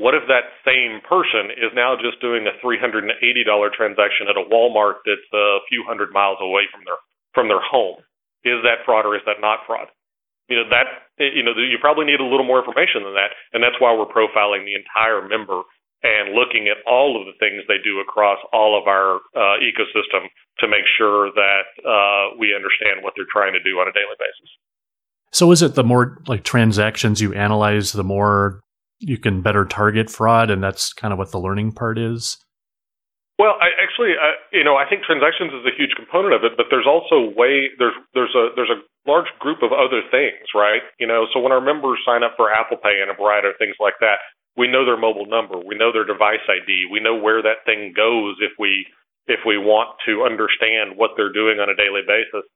what 0.00 0.16
if 0.16 0.24
that 0.32 0.48
same 0.64 1.04
person 1.04 1.52
is 1.52 1.70
now 1.76 1.96
just 2.00 2.20
doing 2.24 2.48
a 2.48 2.56
$380 2.64 3.12
transaction 3.76 4.26
at 4.26 4.40
a 4.40 4.48
Walmart 4.48 5.04
that's 5.04 5.28
a 5.32 5.60
few 5.68 5.84
hundred 5.84 6.12
miles 6.12 6.40
away 6.40 6.64
from 6.72 6.82
their 6.88 7.00
from 7.36 7.48
their 7.48 7.60
home? 7.60 8.00
Is 8.44 8.64
that 8.64 8.84
fraud 8.84 9.04
or 9.04 9.14
is 9.14 9.22
that 9.28 9.40
not 9.40 9.68
fraud? 9.68 9.88
You 10.48 10.64
know 10.64 10.68
that 10.72 11.12
you 11.20 11.44
know 11.44 11.52
you 11.56 11.78
probably 11.80 12.04
need 12.04 12.20
a 12.20 12.26
little 12.26 12.48
more 12.48 12.58
information 12.58 13.04
than 13.04 13.14
that, 13.14 13.36
and 13.52 13.62
that's 13.62 13.78
why 13.78 13.92
we're 13.92 14.10
profiling 14.10 14.64
the 14.64 14.74
entire 14.74 15.22
member 15.22 15.62
and 16.02 16.34
looking 16.34 16.66
at 16.66 16.82
all 16.84 17.14
of 17.14 17.26
the 17.26 17.36
things 17.38 17.62
they 17.68 17.78
do 17.78 18.00
across 18.00 18.38
all 18.52 18.74
of 18.74 18.88
our 18.88 19.22
uh, 19.36 19.56
ecosystem 19.62 20.26
to 20.58 20.66
make 20.66 20.82
sure 20.98 21.30
that 21.30 21.68
uh, 21.86 22.34
we 22.38 22.54
understand 22.54 23.04
what 23.04 23.14
they're 23.14 23.30
trying 23.30 23.52
to 23.52 23.62
do 23.62 23.78
on 23.78 23.86
a 23.86 23.92
daily 23.92 24.18
basis. 24.18 24.50
So 25.30 25.52
is 25.52 25.62
it 25.62 25.74
the 25.74 25.84
more 25.84 26.18
like 26.26 26.42
transactions 26.42 27.20
you 27.20 27.32
analyze, 27.34 27.92
the 27.92 28.04
more 28.04 28.61
you 29.02 29.18
can 29.18 29.42
better 29.42 29.64
target 29.64 30.08
fraud, 30.08 30.50
and 30.50 30.62
that's 30.62 30.92
kind 30.92 31.12
of 31.12 31.18
what 31.18 31.32
the 31.32 31.40
learning 31.40 31.72
part 31.72 31.98
is? 31.98 32.38
Well, 33.38 33.58
I 33.58 33.74
actually, 33.82 34.14
uh, 34.14 34.38
you 34.54 34.62
know, 34.62 34.78
I 34.78 34.86
think 34.86 35.02
transactions 35.02 35.50
is 35.50 35.66
a 35.66 35.74
huge 35.74 35.98
component 35.98 36.30
of 36.30 36.44
it, 36.46 36.54
but 36.56 36.70
there's 36.70 36.86
also 36.86 37.34
way 37.34 37.74
there's 37.78 37.96
there's 38.14 38.34
a 38.38 38.54
there's 38.54 38.70
a 38.70 38.78
large 39.02 39.26
group 39.42 39.66
of 39.66 39.74
other 39.74 39.98
things, 40.14 40.54
right? 40.54 40.86
You 41.02 41.10
know, 41.10 41.26
so 41.34 41.42
when 41.42 41.50
our 41.50 41.60
members 41.60 41.98
sign 42.06 42.22
up 42.22 42.38
for 42.38 42.54
Apple 42.54 42.78
Pay 42.78 43.02
and 43.02 43.10
a 43.10 43.18
variety 43.18 43.50
of 43.50 43.58
things 43.58 43.74
like 43.82 43.98
that, 43.98 44.22
we 44.56 44.70
know 44.70 44.86
their 44.86 45.00
mobile 45.00 45.26
number, 45.26 45.58
we 45.58 45.74
know 45.74 45.90
their 45.90 46.06
device 46.06 46.44
ID, 46.46 46.86
we 46.92 47.00
know 47.00 47.18
where 47.18 47.42
that 47.42 47.66
thing 47.66 47.92
goes 47.96 48.36
if 48.38 48.52
we 48.62 48.86
if 49.26 49.40
we 49.46 49.58
want 49.58 49.98
to 50.06 50.22
understand 50.22 50.94
what 50.94 51.18
they're 51.18 51.34
doing 51.34 51.58
on 51.58 51.70
a 51.70 51.74
daily 51.74 52.06
basis. 52.06 52.46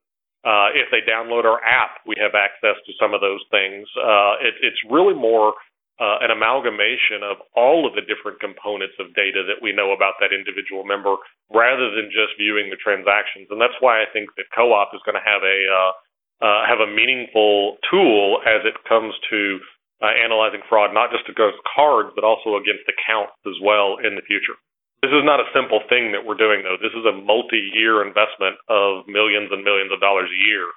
Uh, 0.47 0.71
if 0.79 0.87
they 0.95 1.03
download 1.03 1.43
our 1.43 1.59
app, 1.67 1.99
we 2.07 2.15
have 2.23 2.39
access 2.39 2.79
to 2.87 2.93
some 3.01 3.11
of 3.15 3.21
those 3.21 3.43
things. 3.51 3.91
Uh, 3.99 4.39
it, 4.39 4.55
it's 4.63 4.79
really 4.87 5.15
more 5.15 5.55
uh, 5.97 6.21
an 6.21 6.31
amalgamation 6.31 7.25
of 7.25 7.41
all 7.57 7.89
of 7.89 7.97
the 7.97 8.05
different 8.05 8.37
components 8.41 8.95
of 9.01 9.17
data 9.17 9.41
that 9.49 9.65
we 9.65 9.73
know 9.73 9.97
about 9.97 10.21
that 10.21 10.33
individual 10.33 10.85
member 10.85 11.17
rather 11.49 11.89
than 11.97 12.13
just 12.13 12.37
viewing 12.37 12.69
the 12.69 12.77
transactions. 12.77 13.49
And 13.49 13.61
that's 13.61 13.77
why 13.81 14.05
I 14.05 14.07
think 14.13 14.29
that 14.37 14.53
co-op 14.53 14.93
is 14.93 15.01
going 15.09 15.17
to 15.17 15.25
have 15.25 15.41
a 15.41 15.59
uh, 15.67 15.93
uh, 16.37 16.69
have 16.69 16.85
a 16.85 16.91
meaningful 16.91 17.81
tool 17.89 18.45
as 18.45 18.61
it 18.69 18.77
comes 18.85 19.17
to 19.33 19.57
uh, 20.05 20.13
analyzing 20.13 20.61
fraud, 20.69 20.93
not 20.93 21.09
just 21.09 21.25
against 21.33 21.57
cards, 21.65 22.13
but 22.13 22.29
also 22.29 22.61
against 22.61 22.85
accounts 22.85 23.33
as 23.49 23.57
well 23.65 23.97
in 24.05 24.21
the 24.21 24.25
future. 24.29 24.53
This 25.01 25.13
is 25.13 25.25
not 25.25 25.41
a 25.41 25.49
simple 25.57 25.81
thing 25.89 26.13
that 26.13 26.25
we're 26.25 26.37
doing, 26.37 26.61
though. 26.61 26.77
This 26.77 26.93
is 26.93 27.09
a 27.09 27.17
multi-year 27.17 28.05
investment 28.05 28.61
of 28.69 29.09
millions 29.09 29.49
and 29.49 29.65
millions 29.65 29.93
of 29.93 30.01
dollars 30.01 30.29
a 30.29 30.41
year 30.45 30.69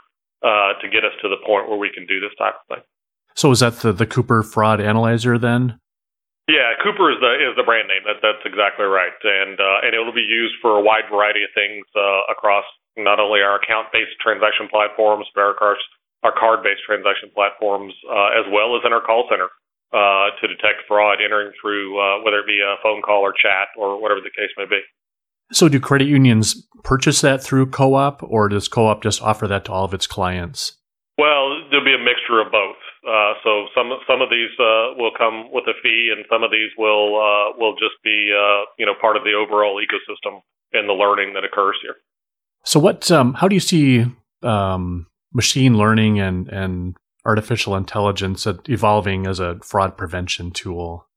uh, 0.43 0.79
to 0.79 0.87
get 0.87 1.03
us 1.03 1.15
to 1.23 1.27
the 1.27 1.39
point 1.43 1.67
where 1.67 1.79
we 1.79 1.91
can 1.91 2.07
do 2.07 2.19
this 2.19 2.35
type 2.39 2.55
of 2.55 2.65
thing. 2.71 2.83
So 3.39 3.55
is 3.55 3.63
that 3.63 3.79
the, 3.79 3.95
the 3.95 4.03
Cooper 4.03 4.43
Fraud 4.43 4.83
Analyzer 4.83 5.39
then? 5.39 5.79
Yeah, 6.51 6.75
Cooper 6.83 7.07
is 7.07 7.23
the 7.23 7.39
is 7.39 7.55
the 7.55 7.63
brand 7.63 7.87
name. 7.87 8.03
That 8.03 8.19
that's 8.19 8.43
exactly 8.43 8.83
right, 8.83 9.15
and 9.23 9.55
uh, 9.55 9.87
and 9.87 9.95
it 9.95 10.03
will 10.03 10.11
be 10.11 10.27
used 10.27 10.59
for 10.59 10.75
a 10.75 10.83
wide 10.83 11.07
variety 11.07 11.47
of 11.47 11.51
things 11.55 11.87
uh, 11.95 12.27
across 12.27 12.67
not 12.99 13.15
only 13.15 13.39
our 13.39 13.55
account-based 13.55 14.19
transaction 14.19 14.67
platforms, 14.67 15.23
but 15.31 15.55
our, 15.55 15.55
our 16.27 16.35
card-based 16.35 16.83
transaction 16.83 17.31
platforms, 17.31 17.95
uh, 18.11 18.35
as 18.35 18.43
well 18.51 18.75
as 18.75 18.83
in 18.83 18.91
our 18.91 18.99
call 18.99 19.23
center 19.31 19.47
uh, 19.95 20.35
to 20.35 20.51
detect 20.51 20.83
fraud 20.83 21.23
entering 21.23 21.55
through 21.63 21.95
uh, 21.95 22.19
whether 22.27 22.43
it 22.43 22.47
be 22.49 22.59
a 22.59 22.75
phone 22.83 22.99
call 22.99 23.23
or 23.23 23.31
chat 23.31 23.71
or 23.79 24.01
whatever 24.03 24.19
the 24.19 24.35
case 24.35 24.51
may 24.59 24.67
be. 24.67 24.83
So, 25.55 25.71
do 25.71 25.79
credit 25.79 26.11
unions 26.11 26.67
purchase 26.83 27.21
that 27.21 27.39
through 27.39 27.71
co-op, 27.71 28.19
or 28.19 28.49
does 28.49 28.67
co-op 28.67 28.99
just 28.99 29.23
offer 29.23 29.47
that 29.47 29.63
to 29.63 29.71
all 29.71 29.85
of 29.85 29.93
its 29.93 30.11
clients? 30.11 30.75
Well, 31.15 31.67
there'll 31.71 31.87
be 31.87 31.95
a 31.95 32.03
mixture 32.03 32.39
of 32.43 32.51
both. 32.51 32.78
Uh, 33.09 33.33
so 33.43 33.65
some 33.73 33.89
some 34.05 34.21
of 34.21 34.29
these 34.29 34.53
uh, 34.59 34.93
will 34.93 35.11
come 35.17 35.49
with 35.51 35.65
a 35.65 35.73
fee, 35.81 36.13
and 36.15 36.25
some 36.29 36.43
of 36.43 36.51
these 36.51 36.69
will 36.77 37.17
uh, 37.17 37.57
will 37.57 37.73
just 37.73 37.97
be 38.03 38.29
uh, 38.29 38.69
you 38.77 38.85
know 38.85 38.93
part 39.01 39.17
of 39.17 39.23
the 39.23 39.33
overall 39.33 39.81
ecosystem 39.81 40.41
and 40.73 40.87
the 40.87 40.93
learning 40.93 41.33
that 41.33 41.43
occurs 41.43 41.75
here. 41.81 41.95
So 42.63 42.79
what? 42.79 43.09
Um, 43.09 43.33
how 43.33 43.47
do 43.47 43.55
you 43.55 43.59
see 43.59 44.05
um, 44.43 45.07
machine 45.33 45.75
learning 45.75 46.19
and 46.19 46.47
and 46.49 46.97
artificial 47.25 47.75
intelligence 47.75 48.45
evolving 48.67 49.25
as 49.25 49.39
a 49.39 49.57
fraud 49.63 49.97
prevention 49.97 50.51
tool? 50.51 51.07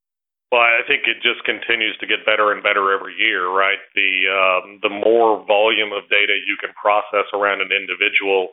Well, 0.50 0.60
I 0.60 0.84
think 0.86 1.04
it 1.06 1.16
just 1.22 1.44
continues 1.44 1.96
to 1.98 2.06
get 2.06 2.24
better 2.24 2.52
and 2.52 2.62
better 2.62 2.92
every 2.92 3.16
year, 3.18 3.48
right? 3.48 3.80
The 3.94 4.12
um, 4.32 4.78
the 4.82 4.88
more 4.88 5.44
volume 5.44 5.92
of 5.92 6.08
data 6.08 6.36
you 6.46 6.56
can 6.60 6.70
process 6.72 7.28
around 7.34 7.60
an 7.60 7.68
individual, 7.72 8.48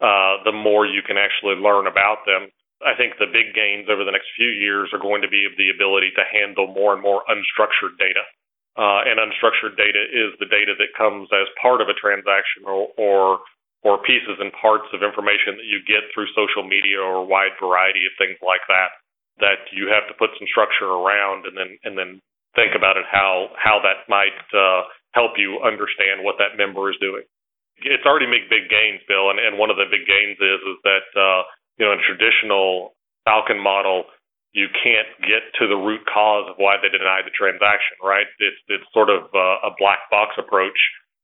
uh, 0.00 0.44
the 0.44 0.52
more 0.52 0.84
you 0.84 1.00
can 1.00 1.16
actually 1.16 1.56
learn 1.56 1.86
about 1.86 2.24
them. 2.26 2.48
I 2.82 2.98
think 2.98 3.16
the 3.16 3.30
big 3.30 3.54
gains 3.54 3.86
over 3.86 4.02
the 4.02 4.14
next 4.14 4.34
few 4.34 4.50
years 4.50 4.90
are 4.92 5.02
going 5.02 5.22
to 5.22 5.30
be 5.30 5.46
of 5.46 5.54
the 5.56 5.70
ability 5.70 6.10
to 6.18 6.24
handle 6.26 6.66
more 6.66 6.92
and 6.92 7.02
more 7.02 7.22
unstructured 7.30 7.98
data. 7.98 8.22
Uh, 8.74 9.04
and 9.04 9.20
unstructured 9.20 9.76
data 9.76 10.00
is 10.10 10.32
the 10.40 10.48
data 10.48 10.72
that 10.78 10.96
comes 10.96 11.28
as 11.30 11.46
part 11.60 11.84
of 11.84 11.88
a 11.92 11.96
transaction 11.98 12.64
or, 12.64 12.88
or 12.96 13.40
or 13.82 13.98
pieces 14.06 14.38
and 14.38 14.54
parts 14.54 14.86
of 14.94 15.02
information 15.02 15.58
that 15.58 15.66
you 15.66 15.82
get 15.82 16.06
through 16.14 16.30
social 16.38 16.62
media 16.62 17.02
or 17.02 17.26
a 17.26 17.26
wide 17.26 17.50
variety 17.58 18.06
of 18.06 18.14
things 18.14 18.38
like 18.38 18.62
that 18.70 18.94
that 19.42 19.66
you 19.74 19.90
have 19.90 20.06
to 20.06 20.14
put 20.14 20.30
some 20.38 20.46
structure 20.46 20.86
around 20.86 21.44
and 21.50 21.58
then 21.58 21.76
and 21.84 21.98
then 21.98 22.22
think 22.54 22.72
about 22.72 22.96
it 22.96 23.04
how 23.10 23.50
how 23.58 23.82
that 23.82 24.06
might 24.08 24.38
uh, 24.54 24.86
help 25.12 25.36
you 25.36 25.60
understand 25.60 26.24
what 26.24 26.38
that 26.38 26.56
member 26.56 26.88
is 26.88 26.96
doing. 27.02 27.26
It's 27.82 28.06
already 28.06 28.30
made 28.30 28.46
big 28.48 28.70
gains, 28.70 29.02
Bill, 29.04 29.28
and, 29.34 29.42
and 29.42 29.58
one 29.58 29.68
of 29.68 29.76
the 29.76 29.90
big 29.90 30.06
gains 30.06 30.38
is 30.38 30.60
is 30.62 30.78
that 30.86 31.08
uh, 31.12 31.42
you 31.80 31.88
know, 31.88 31.92
in 31.96 32.00
a 32.00 32.08
traditional 32.22 32.94
Falcon 33.24 33.58
model, 33.58 34.04
you 34.52 34.66
can't 34.84 35.08
get 35.22 35.42
to 35.58 35.66
the 35.66 35.76
root 35.76 36.02
cause 36.06 36.46
of 36.50 36.56
why 36.56 36.76
they 36.76 36.88
denied 36.88 37.24
the 37.24 37.34
transaction, 37.34 37.96
right? 38.02 38.26
It's 38.38 38.60
it's 38.68 38.84
sort 38.92 39.08
of 39.08 39.32
a, 39.34 39.48
a 39.66 39.70
black 39.78 40.10
box 40.10 40.36
approach, 40.38 40.76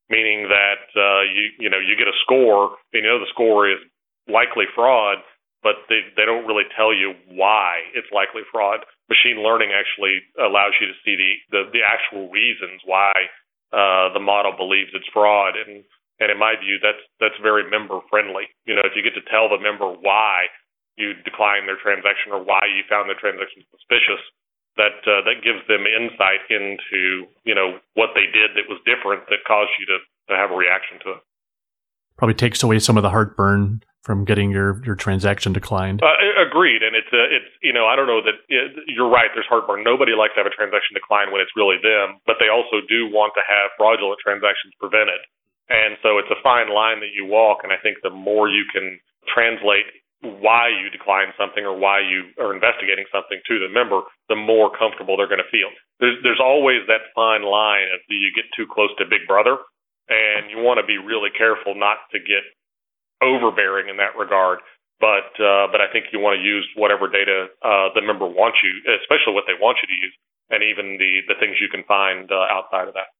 meaning 0.09 0.49
that 0.49 0.83
uh, 0.97 1.23
you 1.28 1.52
you 1.59 1.71
know 1.71 1.78
you 1.78 1.95
get 1.97 2.09
a 2.09 2.17
score, 2.25 2.76
you 2.93 3.02
know 3.02 3.19
the 3.19 3.31
score 3.31 3.69
is 3.69 3.78
likely 4.33 4.64
fraud, 4.75 5.19
but 5.62 5.85
they 5.88 6.00
they 6.17 6.25
don't 6.25 6.47
really 6.47 6.64
tell 6.75 6.95
you 6.95 7.14
why 7.28 7.85
it's 7.95 8.09
likely 8.12 8.43
fraud. 8.50 8.81
Machine 9.12 9.45
learning 9.45 9.76
actually 9.76 10.25
allows 10.40 10.73
you 10.81 10.88
to 10.88 10.97
see 11.05 11.14
the 11.14 11.33
the, 11.52 11.61
the 11.76 11.83
actual 11.85 12.33
reasons 12.33 12.81
why 12.88 13.12
uh, 13.76 14.09
the 14.17 14.25
model 14.25 14.57
believes 14.57 14.88
it's 14.97 15.09
fraud, 15.12 15.52
and 15.52 15.85
and 16.17 16.33
in 16.33 16.38
my 16.40 16.57
view, 16.57 16.81
that's 16.81 17.05
that's 17.21 17.37
very 17.45 17.69
member 17.69 18.00
friendly. 18.09 18.49
You 18.64 18.75
know, 18.75 18.88
if 18.88 18.97
you 18.97 19.05
get 19.05 19.14
to 19.21 19.26
tell 19.28 19.52
the 19.52 19.61
member 19.61 19.93
why 19.93 20.49
you 20.99 21.14
declined 21.23 21.71
their 21.71 21.78
transaction 21.78 22.35
or 22.35 22.43
why 22.43 22.61
you 22.67 22.83
found 22.90 23.09
their 23.09 23.19
transaction 23.19 23.62
suspicious, 23.71 24.21
that 24.76 24.99
uh, 25.07 25.23
that 25.25 25.40
gives 25.47 25.62
them 25.71 25.87
insight 25.87 26.43
into 26.50 27.31
you 27.47 27.55
know 27.55 27.78
what 27.95 28.11
they 28.19 28.26
did 28.26 28.59
that 28.59 28.67
was 28.67 28.83
different 28.83 29.26
that 29.31 29.47
caused 29.47 29.71
you 29.78 29.87
to, 29.87 29.99
to 30.28 30.35
have 30.35 30.50
a 30.50 30.59
reaction 30.59 30.99
to 31.07 31.19
it. 31.19 31.23
Probably 32.19 32.35
takes 32.35 32.62
away 32.62 32.83
some 32.83 32.99
of 32.99 33.07
the 33.07 33.11
heartburn 33.11 33.83
from 34.02 34.25
getting 34.25 34.50
your, 34.50 34.83
your 34.88 34.97
transaction 34.97 35.52
declined. 35.52 36.02
Uh, 36.02 36.17
agreed, 36.40 36.83
and 36.83 36.97
it's 36.97 37.11
uh, 37.14 37.31
it's 37.31 37.50
you 37.62 37.73
know 37.73 37.87
I 37.87 37.95
don't 37.95 38.11
know 38.11 38.23
that 38.23 38.38
it, 38.50 38.75
you're 38.90 39.11
right. 39.11 39.31
There's 39.35 39.47
heartburn. 39.47 39.87
Nobody 39.87 40.12
likes 40.19 40.35
to 40.35 40.43
have 40.43 40.50
a 40.50 40.55
transaction 40.55 40.99
decline 40.99 41.31
when 41.31 41.43
it's 41.43 41.55
really 41.55 41.78
them, 41.78 42.19
but 42.26 42.43
they 42.43 42.50
also 42.50 42.83
do 42.87 43.07
want 43.11 43.35
to 43.38 43.43
have 43.47 43.71
fraudulent 43.78 44.19
transactions 44.19 44.75
prevented. 44.78 45.23
And 45.69 46.00
so 46.00 46.17
it's 46.17 46.33
a 46.33 46.40
fine 46.40 46.73
line 46.73 47.00
that 47.05 47.12
you 47.12 47.28
walk. 47.28 47.61
And 47.62 47.73
I 47.73 47.76
think 47.76 48.00
the 48.00 48.11
more 48.11 48.49
you 48.49 48.64
can 48.73 48.97
translate 49.28 49.85
why 50.23 50.67
you 50.69 50.91
decline 50.91 51.31
something 51.39 51.63
or 51.63 51.79
why 51.79 52.01
you 52.03 52.35
are 52.43 52.51
investigating 52.51 53.07
something 53.15 53.39
to 53.47 53.63
the 53.63 53.71
member, 53.71 54.03
the 54.29 54.35
more 54.35 54.71
comfortable 54.75 55.17
they're 55.17 55.31
going 55.31 55.43
to 55.43 55.55
feel. 55.55 55.71
There's, 56.01 56.19
there's 56.23 56.43
always 56.43 56.83
that 56.91 57.15
fine 57.15 57.47
line 57.47 57.87
of 57.95 58.03
do 58.11 58.17
you 58.19 58.35
get 58.35 58.51
too 58.57 58.67
close 58.67 58.91
to 58.99 59.07
Big 59.07 59.27
Brother? 59.31 59.59
And 60.09 60.51
you 60.51 60.59
want 60.59 60.81
to 60.81 60.87
be 60.87 60.99
really 60.99 61.31
careful 61.37 61.77
not 61.77 61.99
to 62.11 62.19
get 62.19 62.43
overbearing 63.23 63.89
in 63.89 63.97
that 63.99 64.17
regard. 64.19 64.59
But 65.01 65.31
uh, 65.39 65.71
but 65.71 65.79
I 65.81 65.87
think 65.93 66.07
you 66.13 66.19
want 66.19 66.39
to 66.39 66.43
use 66.43 66.67
whatever 66.75 67.07
data 67.07 67.47
uh, 67.63 67.95
the 67.95 68.03
member 68.03 68.27
wants 68.27 68.59
you, 68.65 68.73
especially 68.99 69.33
what 69.33 69.45
they 69.47 69.55
want 69.55 69.79
you 69.79 69.87
to 69.87 69.95
use, 69.95 70.15
and 70.51 70.65
even 70.65 70.99
the 70.99 71.21
the 71.29 71.39
things 71.39 71.55
you 71.61 71.69
can 71.69 71.85
find 71.87 72.29
uh, 72.33 72.51
outside 72.51 72.89
of 72.89 72.95
that. 72.95 73.15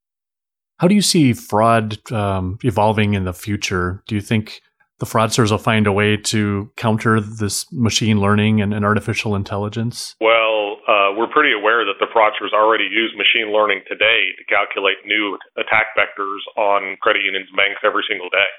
How 0.79 0.89
do 0.89 0.97
you 0.97 1.03
see 1.03 1.33
fraud 1.35 1.99
um, 2.11 2.59
evolving 2.65 3.15
in 3.15 3.25
the 3.25 3.33
future? 3.33 4.03
Do 4.09 4.17
you 4.17 4.21
think 4.21 4.61
the 4.99 5.07
fraudsters 5.07 5.51
will 5.51 5.59
find 5.59 5.87
a 5.87 5.93
way 5.93 6.17
to 6.17 6.71
counter 6.77 7.21
this 7.21 7.71
machine 7.73 8.21
learning 8.21 8.61
and, 8.61 8.75
and 8.75 8.85
artificial 8.85 9.35
intelligence? 9.35 10.17
Well, 10.21 10.83
uh, 10.89 11.15
we're 11.15 11.31
pretty 11.31 11.55
aware 11.55 11.85
that 11.87 12.01
the 12.01 12.11
fraudsters 12.11 12.53
already 12.53 12.85
use 12.85 13.15
machine 13.15 13.53
learning 13.53 13.83
today 13.87 14.35
to 14.39 14.43
calculate 14.49 14.99
new 15.07 15.39
attack 15.57 15.95
vectors 15.95 16.43
on 16.57 16.97
credit 17.01 17.23
unions 17.23 17.47
and 17.49 17.57
banks 17.57 17.81
every 17.85 18.03
single 18.09 18.29
day. 18.31 18.51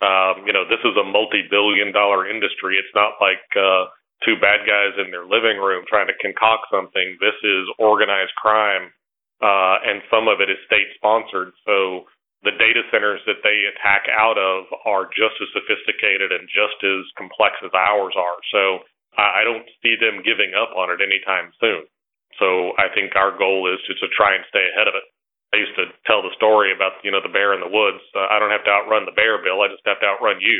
Um, 0.00 0.44
you 0.44 0.52
know, 0.52 0.64
this 0.68 0.80
is 0.84 0.96
a 0.96 1.04
multi-billion 1.04 1.92
dollar 1.92 2.28
industry. 2.28 2.76
It's 2.76 2.92
not 2.94 3.16
like 3.20 3.44
uh, 3.56 3.88
two 4.24 4.36
bad 4.40 4.64
guys 4.68 4.96
in 5.00 5.10
their 5.10 5.24
living 5.24 5.56
room 5.56 5.84
trying 5.88 6.08
to 6.08 6.16
concoct 6.20 6.68
something. 6.72 7.16
This 7.20 7.36
is 7.44 7.64
organized 7.78 8.32
crime 8.36 8.92
uh, 9.40 9.76
and 9.84 10.00
some 10.08 10.28
of 10.28 10.40
it 10.40 10.48
is 10.48 10.56
state 10.64 10.88
sponsored. 10.96 11.52
So 11.68 12.08
the 12.44 12.52
data 12.56 12.84
centers 12.92 13.20
that 13.24 13.40
they 13.40 13.64
attack 13.72 14.06
out 14.12 14.36
of 14.36 14.68
are 14.84 15.08
just 15.08 15.40
as 15.40 15.48
sophisticated 15.56 16.32
and 16.32 16.44
just 16.52 16.76
as 16.84 17.04
complex 17.16 17.56
as 17.64 17.72
ours 17.72 18.14
are. 18.16 18.40
So 18.52 18.84
I 19.16 19.42
don't 19.48 19.64
see 19.80 19.96
them 19.96 20.20
giving 20.20 20.52
up 20.52 20.76
on 20.76 20.92
it 20.92 21.00
anytime 21.00 21.48
soon. 21.56 21.88
So 22.36 22.76
I 22.76 22.92
think 22.92 23.16
our 23.16 23.32
goal 23.32 23.64
is 23.72 23.80
to, 23.88 23.96
to 23.96 24.08
try 24.12 24.36
and 24.36 24.44
stay 24.52 24.60
ahead 24.60 24.88
of 24.88 24.94
it. 24.94 25.08
I 25.56 25.64
used 25.64 25.76
to 25.80 25.88
tell 26.04 26.20
the 26.20 26.34
story 26.36 26.74
about 26.74 27.00
you 27.00 27.08
know 27.08 27.24
the 27.24 27.32
bear 27.32 27.56
in 27.56 27.64
the 27.64 27.70
woods. 27.70 28.02
Uh, 28.12 28.28
I 28.28 28.36
don't 28.36 28.52
have 28.52 28.66
to 28.68 28.74
outrun 28.76 29.08
the 29.08 29.16
bear, 29.16 29.40
Bill. 29.40 29.62
I 29.64 29.72
just 29.72 29.86
have 29.88 30.02
to 30.04 30.10
outrun 30.10 30.36
you, 30.42 30.58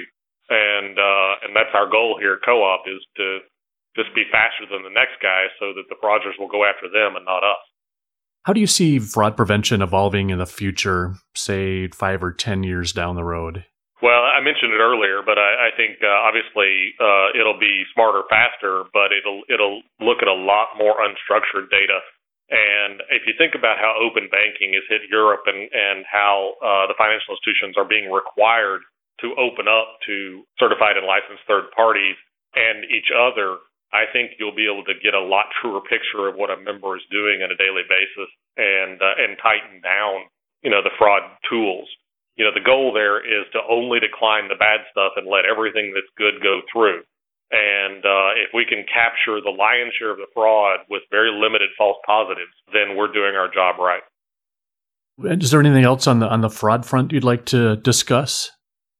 and 0.48 0.96
uh, 0.96 1.32
and 1.44 1.52
that's 1.52 1.74
our 1.76 1.90
goal 1.90 2.16
here 2.16 2.40
at 2.40 2.46
Co-op 2.46 2.88
is 2.88 3.02
to 3.20 3.44
just 3.98 4.14
be 4.16 4.24
faster 4.32 4.64
than 4.64 4.86
the 4.86 4.94
next 4.94 5.20
guy, 5.20 5.52
so 5.60 5.76
that 5.76 5.90
the 5.92 6.00
fraudsters 6.00 6.38
will 6.38 6.48
go 6.48 6.64
after 6.64 6.88
them 6.88 7.16
and 7.18 7.28
not 7.28 7.44
us. 7.44 7.60
How 8.46 8.54
do 8.54 8.62
you 8.62 8.70
see 8.70 9.02
fraud 9.02 9.34
prevention 9.34 9.82
evolving 9.82 10.30
in 10.30 10.38
the 10.38 10.46
future, 10.46 11.18
say 11.34 11.90
five 11.90 12.22
or 12.22 12.30
10 12.30 12.62
years 12.62 12.94
down 12.94 13.18
the 13.18 13.26
road? 13.26 13.66
Well, 13.98 14.22
I 14.22 14.38
mentioned 14.38 14.70
it 14.70 14.78
earlier, 14.78 15.18
but 15.26 15.34
I, 15.34 15.66
I 15.66 15.70
think 15.74 15.98
uh, 15.98 16.06
obviously 16.06 16.94
uh, 17.02 17.34
it'll 17.34 17.58
be 17.58 17.82
smarter, 17.90 18.22
faster, 18.30 18.86
but 18.94 19.10
it'll 19.10 19.42
it'll 19.50 19.82
look 19.98 20.22
at 20.22 20.30
a 20.30 20.38
lot 20.38 20.78
more 20.78 20.94
unstructured 21.02 21.74
data. 21.74 21.98
And 22.46 23.02
if 23.10 23.26
you 23.26 23.34
think 23.34 23.58
about 23.58 23.82
how 23.82 23.98
open 23.98 24.30
banking 24.30 24.78
has 24.78 24.86
hit 24.86 25.10
Europe 25.10 25.50
and, 25.50 25.66
and 25.74 26.06
how 26.06 26.54
uh, 26.62 26.86
the 26.86 26.94
financial 26.94 27.34
institutions 27.34 27.74
are 27.74 27.88
being 27.88 28.14
required 28.14 28.86
to 29.26 29.34
open 29.42 29.66
up 29.66 29.98
to 30.06 30.46
certified 30.54 30.94
and 30.94 31.02
licensed 31.02 31.42
third 31.50 31.74
parties 31.74 32.14
and 32.54 32.86
each 32.94 33.10
other, 33.10 33.58
I 33.92 34.04
think 34.12 34.38
you'll 34.38 34.56
be 34.56 34.66
able 34.66 34.84
to 34.84 34.98
get 34.98 35.14
a 35.14 35.22
lot 35.22 35.46
truer 35.60 35.80
picture 35.80 36.26
of 36.26 36.34
what 36.34 36.50
a 36.50 36.58
member 36.58 36.96
is 36.96 37.04
doing 37.10 37.42
on 37.42 37.50
a 37.50 37.58
daily 37.58 37.86
basis 37.86 38.30
and 38.56 38.98
uh, 38.98 39.14
and 39.18 39.38
tighten 39.38 39.80
down, 39.80 40.26
you 40.62 40.70
know, 40.70 40.82
the 40.82 40.94
fraud 40.98 41.22
tools. 41.48 41.88
You 42.36 42.44
know, 42.44 42.52
the 42.52 42.64
goal 42.64 42.92
there 42.92 43.22
is 43.22 43.46
to 43.52 43.60
only 43.64 44.00
decline 44.00 44.48
the 44.48 44.60
bad 44.60 44.84
stuff 44.90 45.16
and 45.16 45.24
let 45.24 45.46
everything 45.48 45.94
that's 45.94 46.10
good 46.18 46.42
go 46.42 46.60
through. 46.68 47.00
And 47.50 48.04
uh, 48.04 48.34
if 48.42 48.50
we 48.52 48.66
can 48.66 48.84
capture 48.92 49.40
the 49.40 49.54
lion's 49.54 49.94
share 49.94 50.10
of 50.10 50.18
the 50.18 50.26
fraud 50.34 50.80
with 50.90 51.02
very 51.10 51.30
limited 51.30 51.70
false 51.78 51.96
positives, 52.04 52.52
then 52.72 52.96
we're 52.96 53.12
doing 53.12 53.36
our 53.36 53.48
job 53.48 53.78
right. 53.78 54.02
Is 55.24 55.50
there 55.50 55.60
anything 55.60 55.84
else 55.84 56.06
on 56.06 56.18
the 56.18 56.28
on 56.28 56.42
the 56.42 56.50
fraud 56.50 56.84
front 56.84 57.12
you'd 57.12 57.24
like 57.24 57.46
to 57.46 57.76
discuss? 57.76 58.50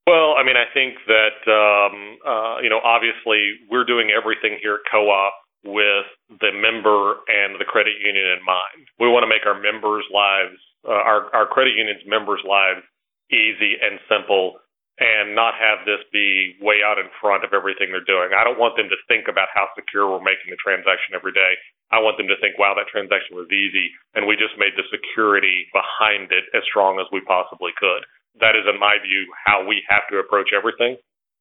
Well, 0.07 0.39
I 0.39 0.47
mean, 0.47 0.55
I 0.55 0.71
think 0.71 0.95
that 1.11 1.39
um, 1.51 2.19
uh, 2.23 2.57
you 2.63 2.71
know, 2.71 2.81
obviously, 2.83 3.59
we're 3.71 3.85
doing 3.85 4.15
everything 4.15 4.59
here 4.63 4.79
at 4.79 4.87
Co-op 4.91 5.35
with 5.67 6.07
the 6.39 6.55
member 6.55 7.27
and 7.27 7.59
the 7.59 7.67
credit 7.67 7.99
union 7.99 8.39
in 8.39 8.43
mind. 8.47 8.87
We 9.03 9.11
want 9.11 9.27
to 9.27 9.31
make 9.31 9.43
our 9.51 9.59
members' 9.59 10.07
lives, 10.15 10.59
uh, 10.87 10.95
our 10.95 11.35
our 11.35 11.47
credit 11.51 11.75
union's 11.75 12.07
members' 12.07 12.43
lives, 12.47 12.87
easy 13.35 13.75
and 13.83 13.99
simple 14.07 14.63
and 14.97 15.37
not 15.37 15.53
have 15.61 15.85
this 15.85 16.01
be 16.09 16.57
way 16.61 16.81
out 16.81 16.97
in 16.97 17.13
front 17.21 17.45
of 17.45 17.53
everything 17.53 17.93
they're 17.93 18.09
doing. 18.09 18.33
I 18.33 18.45
don't 18.45 18.57
want 18.57 18.81
them 18.81 18.89
to 18.89 18.97
think 19.09 19.29
about 19.29 19.53
how 19.53 19.69
secure 19.77 20.09
we're 20.09 20.25
making 20.25 20.49
the 20.49 20.57
transaction 20.57 21.13
every 21.13 21.37
day. 21.37 21.53
I 21.93 22.01
want 22.01 22.17
them 22.17 22.33
to 22.33 22.39
think, 22.41 22.57
wow, 22.57 22.73
that 22.73 22.89
transaction 22.89 23.37
was 23.37 23.53
easy, 23.53 23.93
and 24.17 24.25
we 24.25 24.41
just 24.41 24.57
made 24.57 24.73
the 24.75 24.89
security 24.89 25.69
behind 25.77 26.33
it 26.33 26.49
as 26.57 26.65
strong 26.65 26.97
as 26.97 27.07
we 27.13 27.21
possibly 27.29 27.77
could. 27.77 28.09
That 28.41 28.57
is, 28.57 28.69
in 28.69 28.79
my 28.79 28.97
view, 29.01 29.33
how 29.45 29.65
we 29.65 29.83
have 29.89 30.05
to 30.11 30.19
approach 30.19 30.53
everything. 30.53 30.97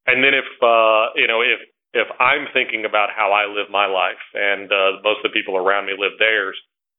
And 0.06 0.22
then 0.22 0.34
if 0.34 0.48
uh, 0.62 1.12
you 1.16 1.26
know, 1.26 1.42
if 1.42 1.60
if 1.92 2.08
I'm 2.20 2.46
thinking 2.52 2.84
about 2.84 3.10
how 3.14 3.32
I 3.32 3.48
live 3.48 3.72
my 3.72 3.86
life, 3.86 4.20
and 4.34 4.70
uh, 4.70 5.00
most 5.02 5.24
of 5.24 5.30
the 5.30 5.36
people 5.36 5.56
around 5.56 5.86
me 5.86 5.94
live 5.96 6.18
theirs, 6.18 6.56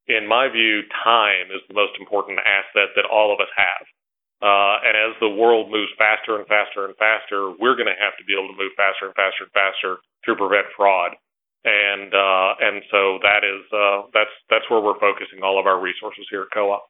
in 0.08 0.25
my 0.25 0.48
view, 0.50 0.84
time 1.04 1.51
is 1.54 1.62
the 1.68 1.75
most 1.75 2.00
important 2.00 2.39
asset 2.39 2.96
that 2.96 3.06
all 3.06 3.34
of 3.34 3.39
us 3.39 3.51
have. 3.56 3.86
Uh, 4.38 4.77
and 4.86 4.94
as 4.94 5.13
the 5.20 5.34
world 5.34 5.70
moves 5.70 5.89
faster 5.98 6.38
and 6.38 6.46
faster 6.46 6.86
and 6.86 6.96
faster, 6.98 7.51
we're 7.58 7.74
going 7.75 7.89
to 7.89 7.98
have 7.98 8.13
to 8.22 8.25
be 8.25 8.38
able 8.38 8.48
to 8.48 8.58
move 8.58 8.72
faster 8.77 9.10
and 9.10 9.16
faster 9.18 9.50
and 9.50 9.54
faster 9.54 9.98
to 10.25 10.38
prevent 10.38 10.70
fraud. 10.77 11.18
And 11.66 12.13
uh, 12.13 12.51
and 12.62 12.82
so 12.94 13.18
that 13.25 13.42
is 13.44 13.66
uh, 13.74 14.08
that's 14.13 14.32
that's 14.50 14.70
where 14.70 14.80
we're 14.80 15.00
focusing 15.01 15.42
all 15.42 15.60
of 15.60 15.66
our 15.66 15.82
resources 15.82 16.24
here 16.30 16.46
at 16.46 16.54
Co-op. 16.54 16.86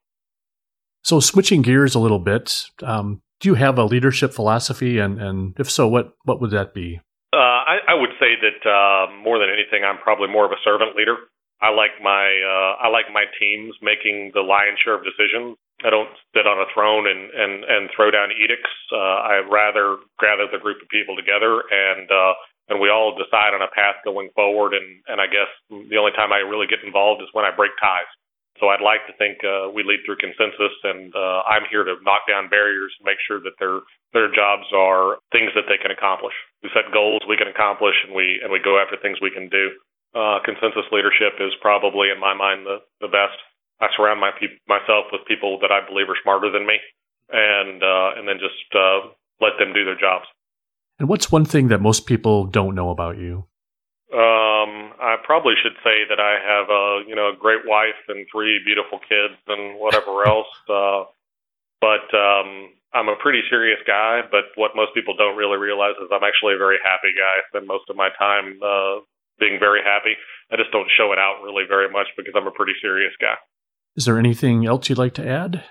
So 1.08 1.22
switching 1.22 1.62
gears 1.62 1.96
a 1.96 2.00
little 2.00 2.20
bit, 2.20 2.64
um, 2.84 3.22
do 3.40 3.48
you 3.48 3.56
have 3.56 3.78
a 3.78 3.86
leadership 3.86 4.34
philosophy, 4.34 5.00
and 5.00 5.22
and 5.22 5.56
if 5.58 5.72
so, 5.72 5.88
what 5.88 6.12
what 6.24 6.42
would 6.42 6.52
that 6.52 6.74
be? 6.74 7.00
Uh, 7.32 7.38
I, 7.40 7.78
I, 7.90 7.94
would 7.94 8.12
say 8.20 8.36
that 8.40 8.60
uh, 8.68 9.12
more 9.24 9.38
than 9.38 9.50
anything, 9.50 9.84
I'm 9.84 10.00
probably 10.00 10.28
more 10.28 10.46
of 10.46 10.52
a 10.52 10.60
servant 10.64 10.96
leader. 10.96 11.16
I 11.62 11.70
like 11.70 11.92
my 12.04 12.28
uh, 12.44 12.84
I 12.84 12.90
like 12.90 13.06
my 13.14 13.24
teams 13.40 13.76
making 13.82 14.32
the 14.34 14.42
lion's 14.42 14.80
share 14.84 14.96
of 14.96 15.04
decisions 15.04 15.56
I 15.86 15.92
don't 15.94 16.10
sit 16.34 16.50
on 16.50 16.58
a 16.58 16.66
throne 16.74 17.06
and 17.06 17.30
and 17.30 17.64
and 17.64 17.90
throw 17.94 18.10
down 18.10 18.34
edicts. 18.34 18.74
Uh, 18.90 19.22
I 19.22 19.46
rather 19.46 20.02
gather 20.18 20.50
the 20.50 20.58
group 20.58 20.82
of 20.82 20.90
people 20.90 21.16
together 21.16 21.62
and 21.70 22.10
uh, 22.10 22.34
and 22.70 22.82
we 22.82 22.90
all 22.90 23.14
decide 23.14 23.54
on 23.54 23.62
a 23.62 23.70
path 23.70 24.02
going 24.02 24.30
forward. 24.34 24.74
And 24.74 25.06
and 25.06 25.22
I 25.22 25.28
guess 25.30 25.52
the 25.70 25.98
only 26.02 26.18
time 26.18 26.34
I 26.34 26.42
really 26.42 26.66
get 26.66 26.82
involved 26.82 27.22
is 27.22 27.30
when 27.34 27.46
I 27.46 27.54
break 27.54 27.78
ties. 27.78 28.10
So 28.60 28.74
I'd 28.74 28.82
like 28.82 29.06
to 29.06 29.14
think 29.22 29.38
uh, 29.46 29.70
we 29.70 29.86
lead 29.86 30.02
through 30.06 30.18
consensus, 30.18 30.74
and 30.84 31.14
uh, 31.14 31.46
I'm 31.46 31.70
here 31.70 31.86
to 31.86 32.02
knock 32.02 32.26
down 32.26 32.50
barriers, 32.50 32.90
and 32.98 33.06
make 33.06 33.22
sure 33.22 33.38
that 33.42 33.54
their 33.62 33.86
their 34.14 34.34
jobs 34.34 34.66
are 34.74 35.22
things 35.32 35.54
that 35.54 35.70
they 35.70 35.78
can 35.78 35.94
accomplish. 35.94 36.34
We 36.64 36.74
set 36.74 36.90
goals 36.90 37.22
we 37.30 37.38
can 37.38 37.48
accomplish, 37.48 37.96
and 38.06 38.18
we 38.18 38.42
and 38.42 38.50
we 38.50 38.58
go 38.58 38.82
after 38.82 38.98
things 38.98 39.22
we 39.22 39.30
can 39.30 39.50
do. 39.50 39.78
Uh, 40.18 40.42
consensus 40.42 40.90
leadership 40.90 41.38
is 41.38 41.54
probably, 41.62 42.10
in 42.10 42.20
my 42.20 42.34
mind, 42.34 42.66
the 42.66 42.82
the 43.02 43.12
best. 43.12 43.38
I 43.78 43.94
surround 43.94 44.18
my 44.20 44.34
pe- 44.34 44.58
myself 44.66 45.14
with 45.14 45.22
people 45.30 45.62
that 45.62 45.70
I 45.70 45.86
believe 45.86 46.10
are 46.10 46.18
smarter 46.26 46.50
than 46.50 46.66
me, 46.66 46.82
and 47.30 47.84
uh, 47.84 48.18
and 48.18 48.26
then 48.26 48.42
just 48.42 48.66
uh, 48.74 49.14
let 49.38 49.62
them 49.62 49.74
do 49.74 49.86
their 49.86 50.00
jobs. 50.00 50.26
And 51.00 51.08
what's 51.08 51.32
one 51.32 51.46
thing 51.46 51.68
that 51.68 51.82
most 51.82 52.08
people 52.08 52.46
don't 52.46 52.74
know 52.74 52.90
about 52.90 53.18
you? 53.18 53.46
Um, 54.08 54.96
I 55.04 55.20
probably 55.24 55.56
should 55.60 55.76
say 55.84 56.08
that 56.08 56.20
I 56.20 56.40
have 56.40 56.68
a 56.72 57.04
you 57.04 57.16
know 57.16 57.36
a 57.36 57.36
great 57.36 57.68
wife 57.68 58.00
and 58.08 58.26
three 58.32 58.60
beautiful 58.64 59.00
kids 59.04 59.36
and 59.48 59.80
whatever 59.80 60.24
else. 60.32 60.52
Uh, 60.70 61.12
but 61.82 62.08
um, 62.16 62.72
I'm 62.94 63.10
a 63.10 63.20
pretty 63.20 63.42
serious 63.50 63.80
guy. 63.86 64.22
But 64.32 64.56
what 64.56 64.76
most 64.76 64.94
people 64.96 65.16
don't 65.16 65.36
really 65.36 65.58
realize 65.58 66.00
is 66.00 66.08
I'm 66.08 66.24
actually 66.24 66.56
a 66.56 66.62
very 66.62 66.80
happy 66.84 67.12
guy. 67.12 67.44
I 67.44 67.48
spend 67.52 67.68
most 67.68 67.90
of 67.90 67.96
my 67.96 68.10
time 68.18 68.60
uh, 68.64 69.04
being 69.40 69.60
very 69.60 69.82
happy. 69.84 70.16
I 70.52 70.56
just 70.56 70.72
don't 70.72 70.88
show 70.96 71.12
it 71.12 71.20
out 71.20 71.44
really 71.44 71.68
very 71.68 71.92
much 71.92 72.08
because 72.16 72.34
I'm 72.36 72.48
a 72.48 72.56
pretty 72.56 72.74
serious 72.82 73.14
guy. 73.20 73.36
Is 73.96 74.06
there 74.06 74.18
anything 74.18 74.66
else 74.66 74.90
you'd 74.90 74.98
like 74.98 75.16
to 75.16 75.28
add? 75.28 75.64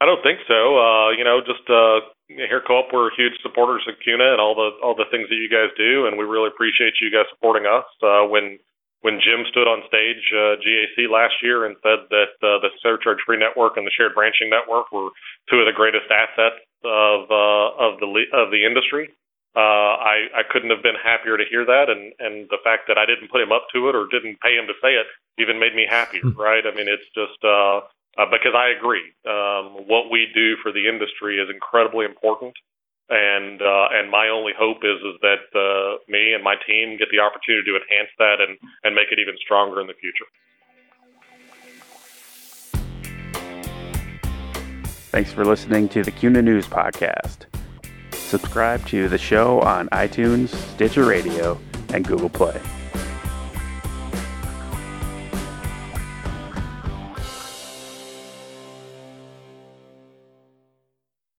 I 0.00 0.06
don't 0.06 0.22
think 0.22 0.40
so. 0.48 0.78
Uh, 0.80 1.10
you 1.10 1.24
know, 1.24 1.40
just 1.44 1.68
uh, 1.68 2.00
here 2.36 2.62
Co-op, 2.66 2.92
we're 2.92 3.10
huge 3.16 3.34
supporters 3.42 3.82
of 3.88 3.98
CUNA 4.04 4.36
and 4.36 4.40
all 4.40 4.54
the 4.54 4.70
all 4.84 4.94
the 4.94 5.10
things 5.10 5.28
that 5.28 5.40
you 5.40 5.50
guys 5.50 5.74
do, 5.76 6.06
and 6.06 6.18
we 6.18 6.24
really 6.24 6.48
appreciate 6.48 7.00
you 7.00 7.10
guys 7.10 7.26
supporting 7.34 7.66
us. 7.66 7.86
Uh, 8.02 8.26
when 8.30 8.58
when 9.02 9.18
Jim 9.18 9.48
stood 9.48 9.66
on 9.66 9.82
stage 9.88 10.22
uh, 10.32 10.60
GAC 10.60 11.08
last 11.08 11.40
year 11.42 11.64
and 11.64 11.76
said 11.82 12.06
that 12.12 12.36
uh, 12.44 12.60
the 12.60 12.70
surcharge 12.82 13.18
free 13.24 13.40
network 13.40 13.76
and 13.76 13.86
the 13.86 13.94
shared 13.96 14.14
branching 14.14 14.50
network 14.50 14.92
were 14.92 15.10
two 15.48 15.58
of 15.58 15.66
the 15.66 15.74
greatest 15.74 16.06
assets 16.12 16.60
of 16.84 17.26
uh, 17.30 17.68
of 17.80 17.98
the 17.98 18.08
of 18.32 18.50
the 18.52 18.62
industry, 18.64 19.10
uh, 19.56 19.98
I, 19.98 20.30
I 20.30 20.42
couldn't 20.46 20.70
have 20.70 20.82
been 20.82 20.94
happier 20.94 21.36
to 21.36 21.44
hear 21.50 21.66
that, 21.66 21.90
and 21.90 22.14
and 22.22 22.46
the 22.54 22.62
fact 22.62 22.86
that 22.86 22.98
I 22.98 23.06
didn't 23.06 23.34
put 23.34 23.42
him 23.42 23.50
up 23.50 23.66
to 23.74 23.88
it 23.88 23.96
or 23.96 24.06
didn't 24.06 24.38
pay 24.40 24.54
him 24.54 24.70
to 24.70 24.76
say 24.78 24.94
it 24.94 25.06
even 25.42 25.58
made 25.58 25.74
me 25.74 25.86
happier, 25.88 26.22
hmm. 26.22 26.38
right? 26.38 26.62
I 26.62 26.70
mean, 26.70 26.86
it's 26.86 27.08
just 27.10 27.40
uh, 27.42 27.82
uh, 28.18 28.26
because 28.30 28.54
I 28.54 28.74
agree. 28.76 29.06
Um, 29.26 29.86
what 29.86 30.10
we 30.10 30.26
do 30.34 30.56
for 30.62 30.72
the 30.72 30.88
industry 30.88 31.38
is 31.38 31.48
incredibly 31.52 32.06
important, 32.06 32.54
and 33.08 33.60
uh, 33.62 33.88
and 33.92 34.10
my 34.10 34.28
only 34.28 34.52
hope 34.56 34.78
is 34.82 34.98
is 35.02 35.16
that 35.22 35.46
uh, 35.54 35.98
me 36.08 36.34
and 36.34 36.42
my 36.42 36.56
team 36.66 36.96
get 36.98 37.08
the 37.10 37.20
opportunity 37.20 37.70
to 37.70 37.78
enhance 37.78 38.10
that 38.18 38.40
and 38.40 38.58
and 38.84 38.94
make 38.94 39.12
it 39.12 39.18
even 39.18 39.34
stronger 39.38 39.80
in 39.80 39.86
the 39.86 39.98
future. 40.00 40.26
Thanks 45.10 45.32
for 45.32 45.44
listening 45.44 45.88
to 45.88 46.04
the 46.04 46.12
CUNA 46.12 46.40
News 46.40 46.68
Podcast. 46.68 47.46
Subscribe 48.12 48.86
to 48.86 49.08
the 49.08 49.18
show 49.18 49.60
on 49.60 49.88
iTunes, 49.88 50.50
Stitcher 50.74 51.04
Radio, 51.04 51.58
and 51.92 52.06
Google 52.06 52.28
Play. 52.28 52.60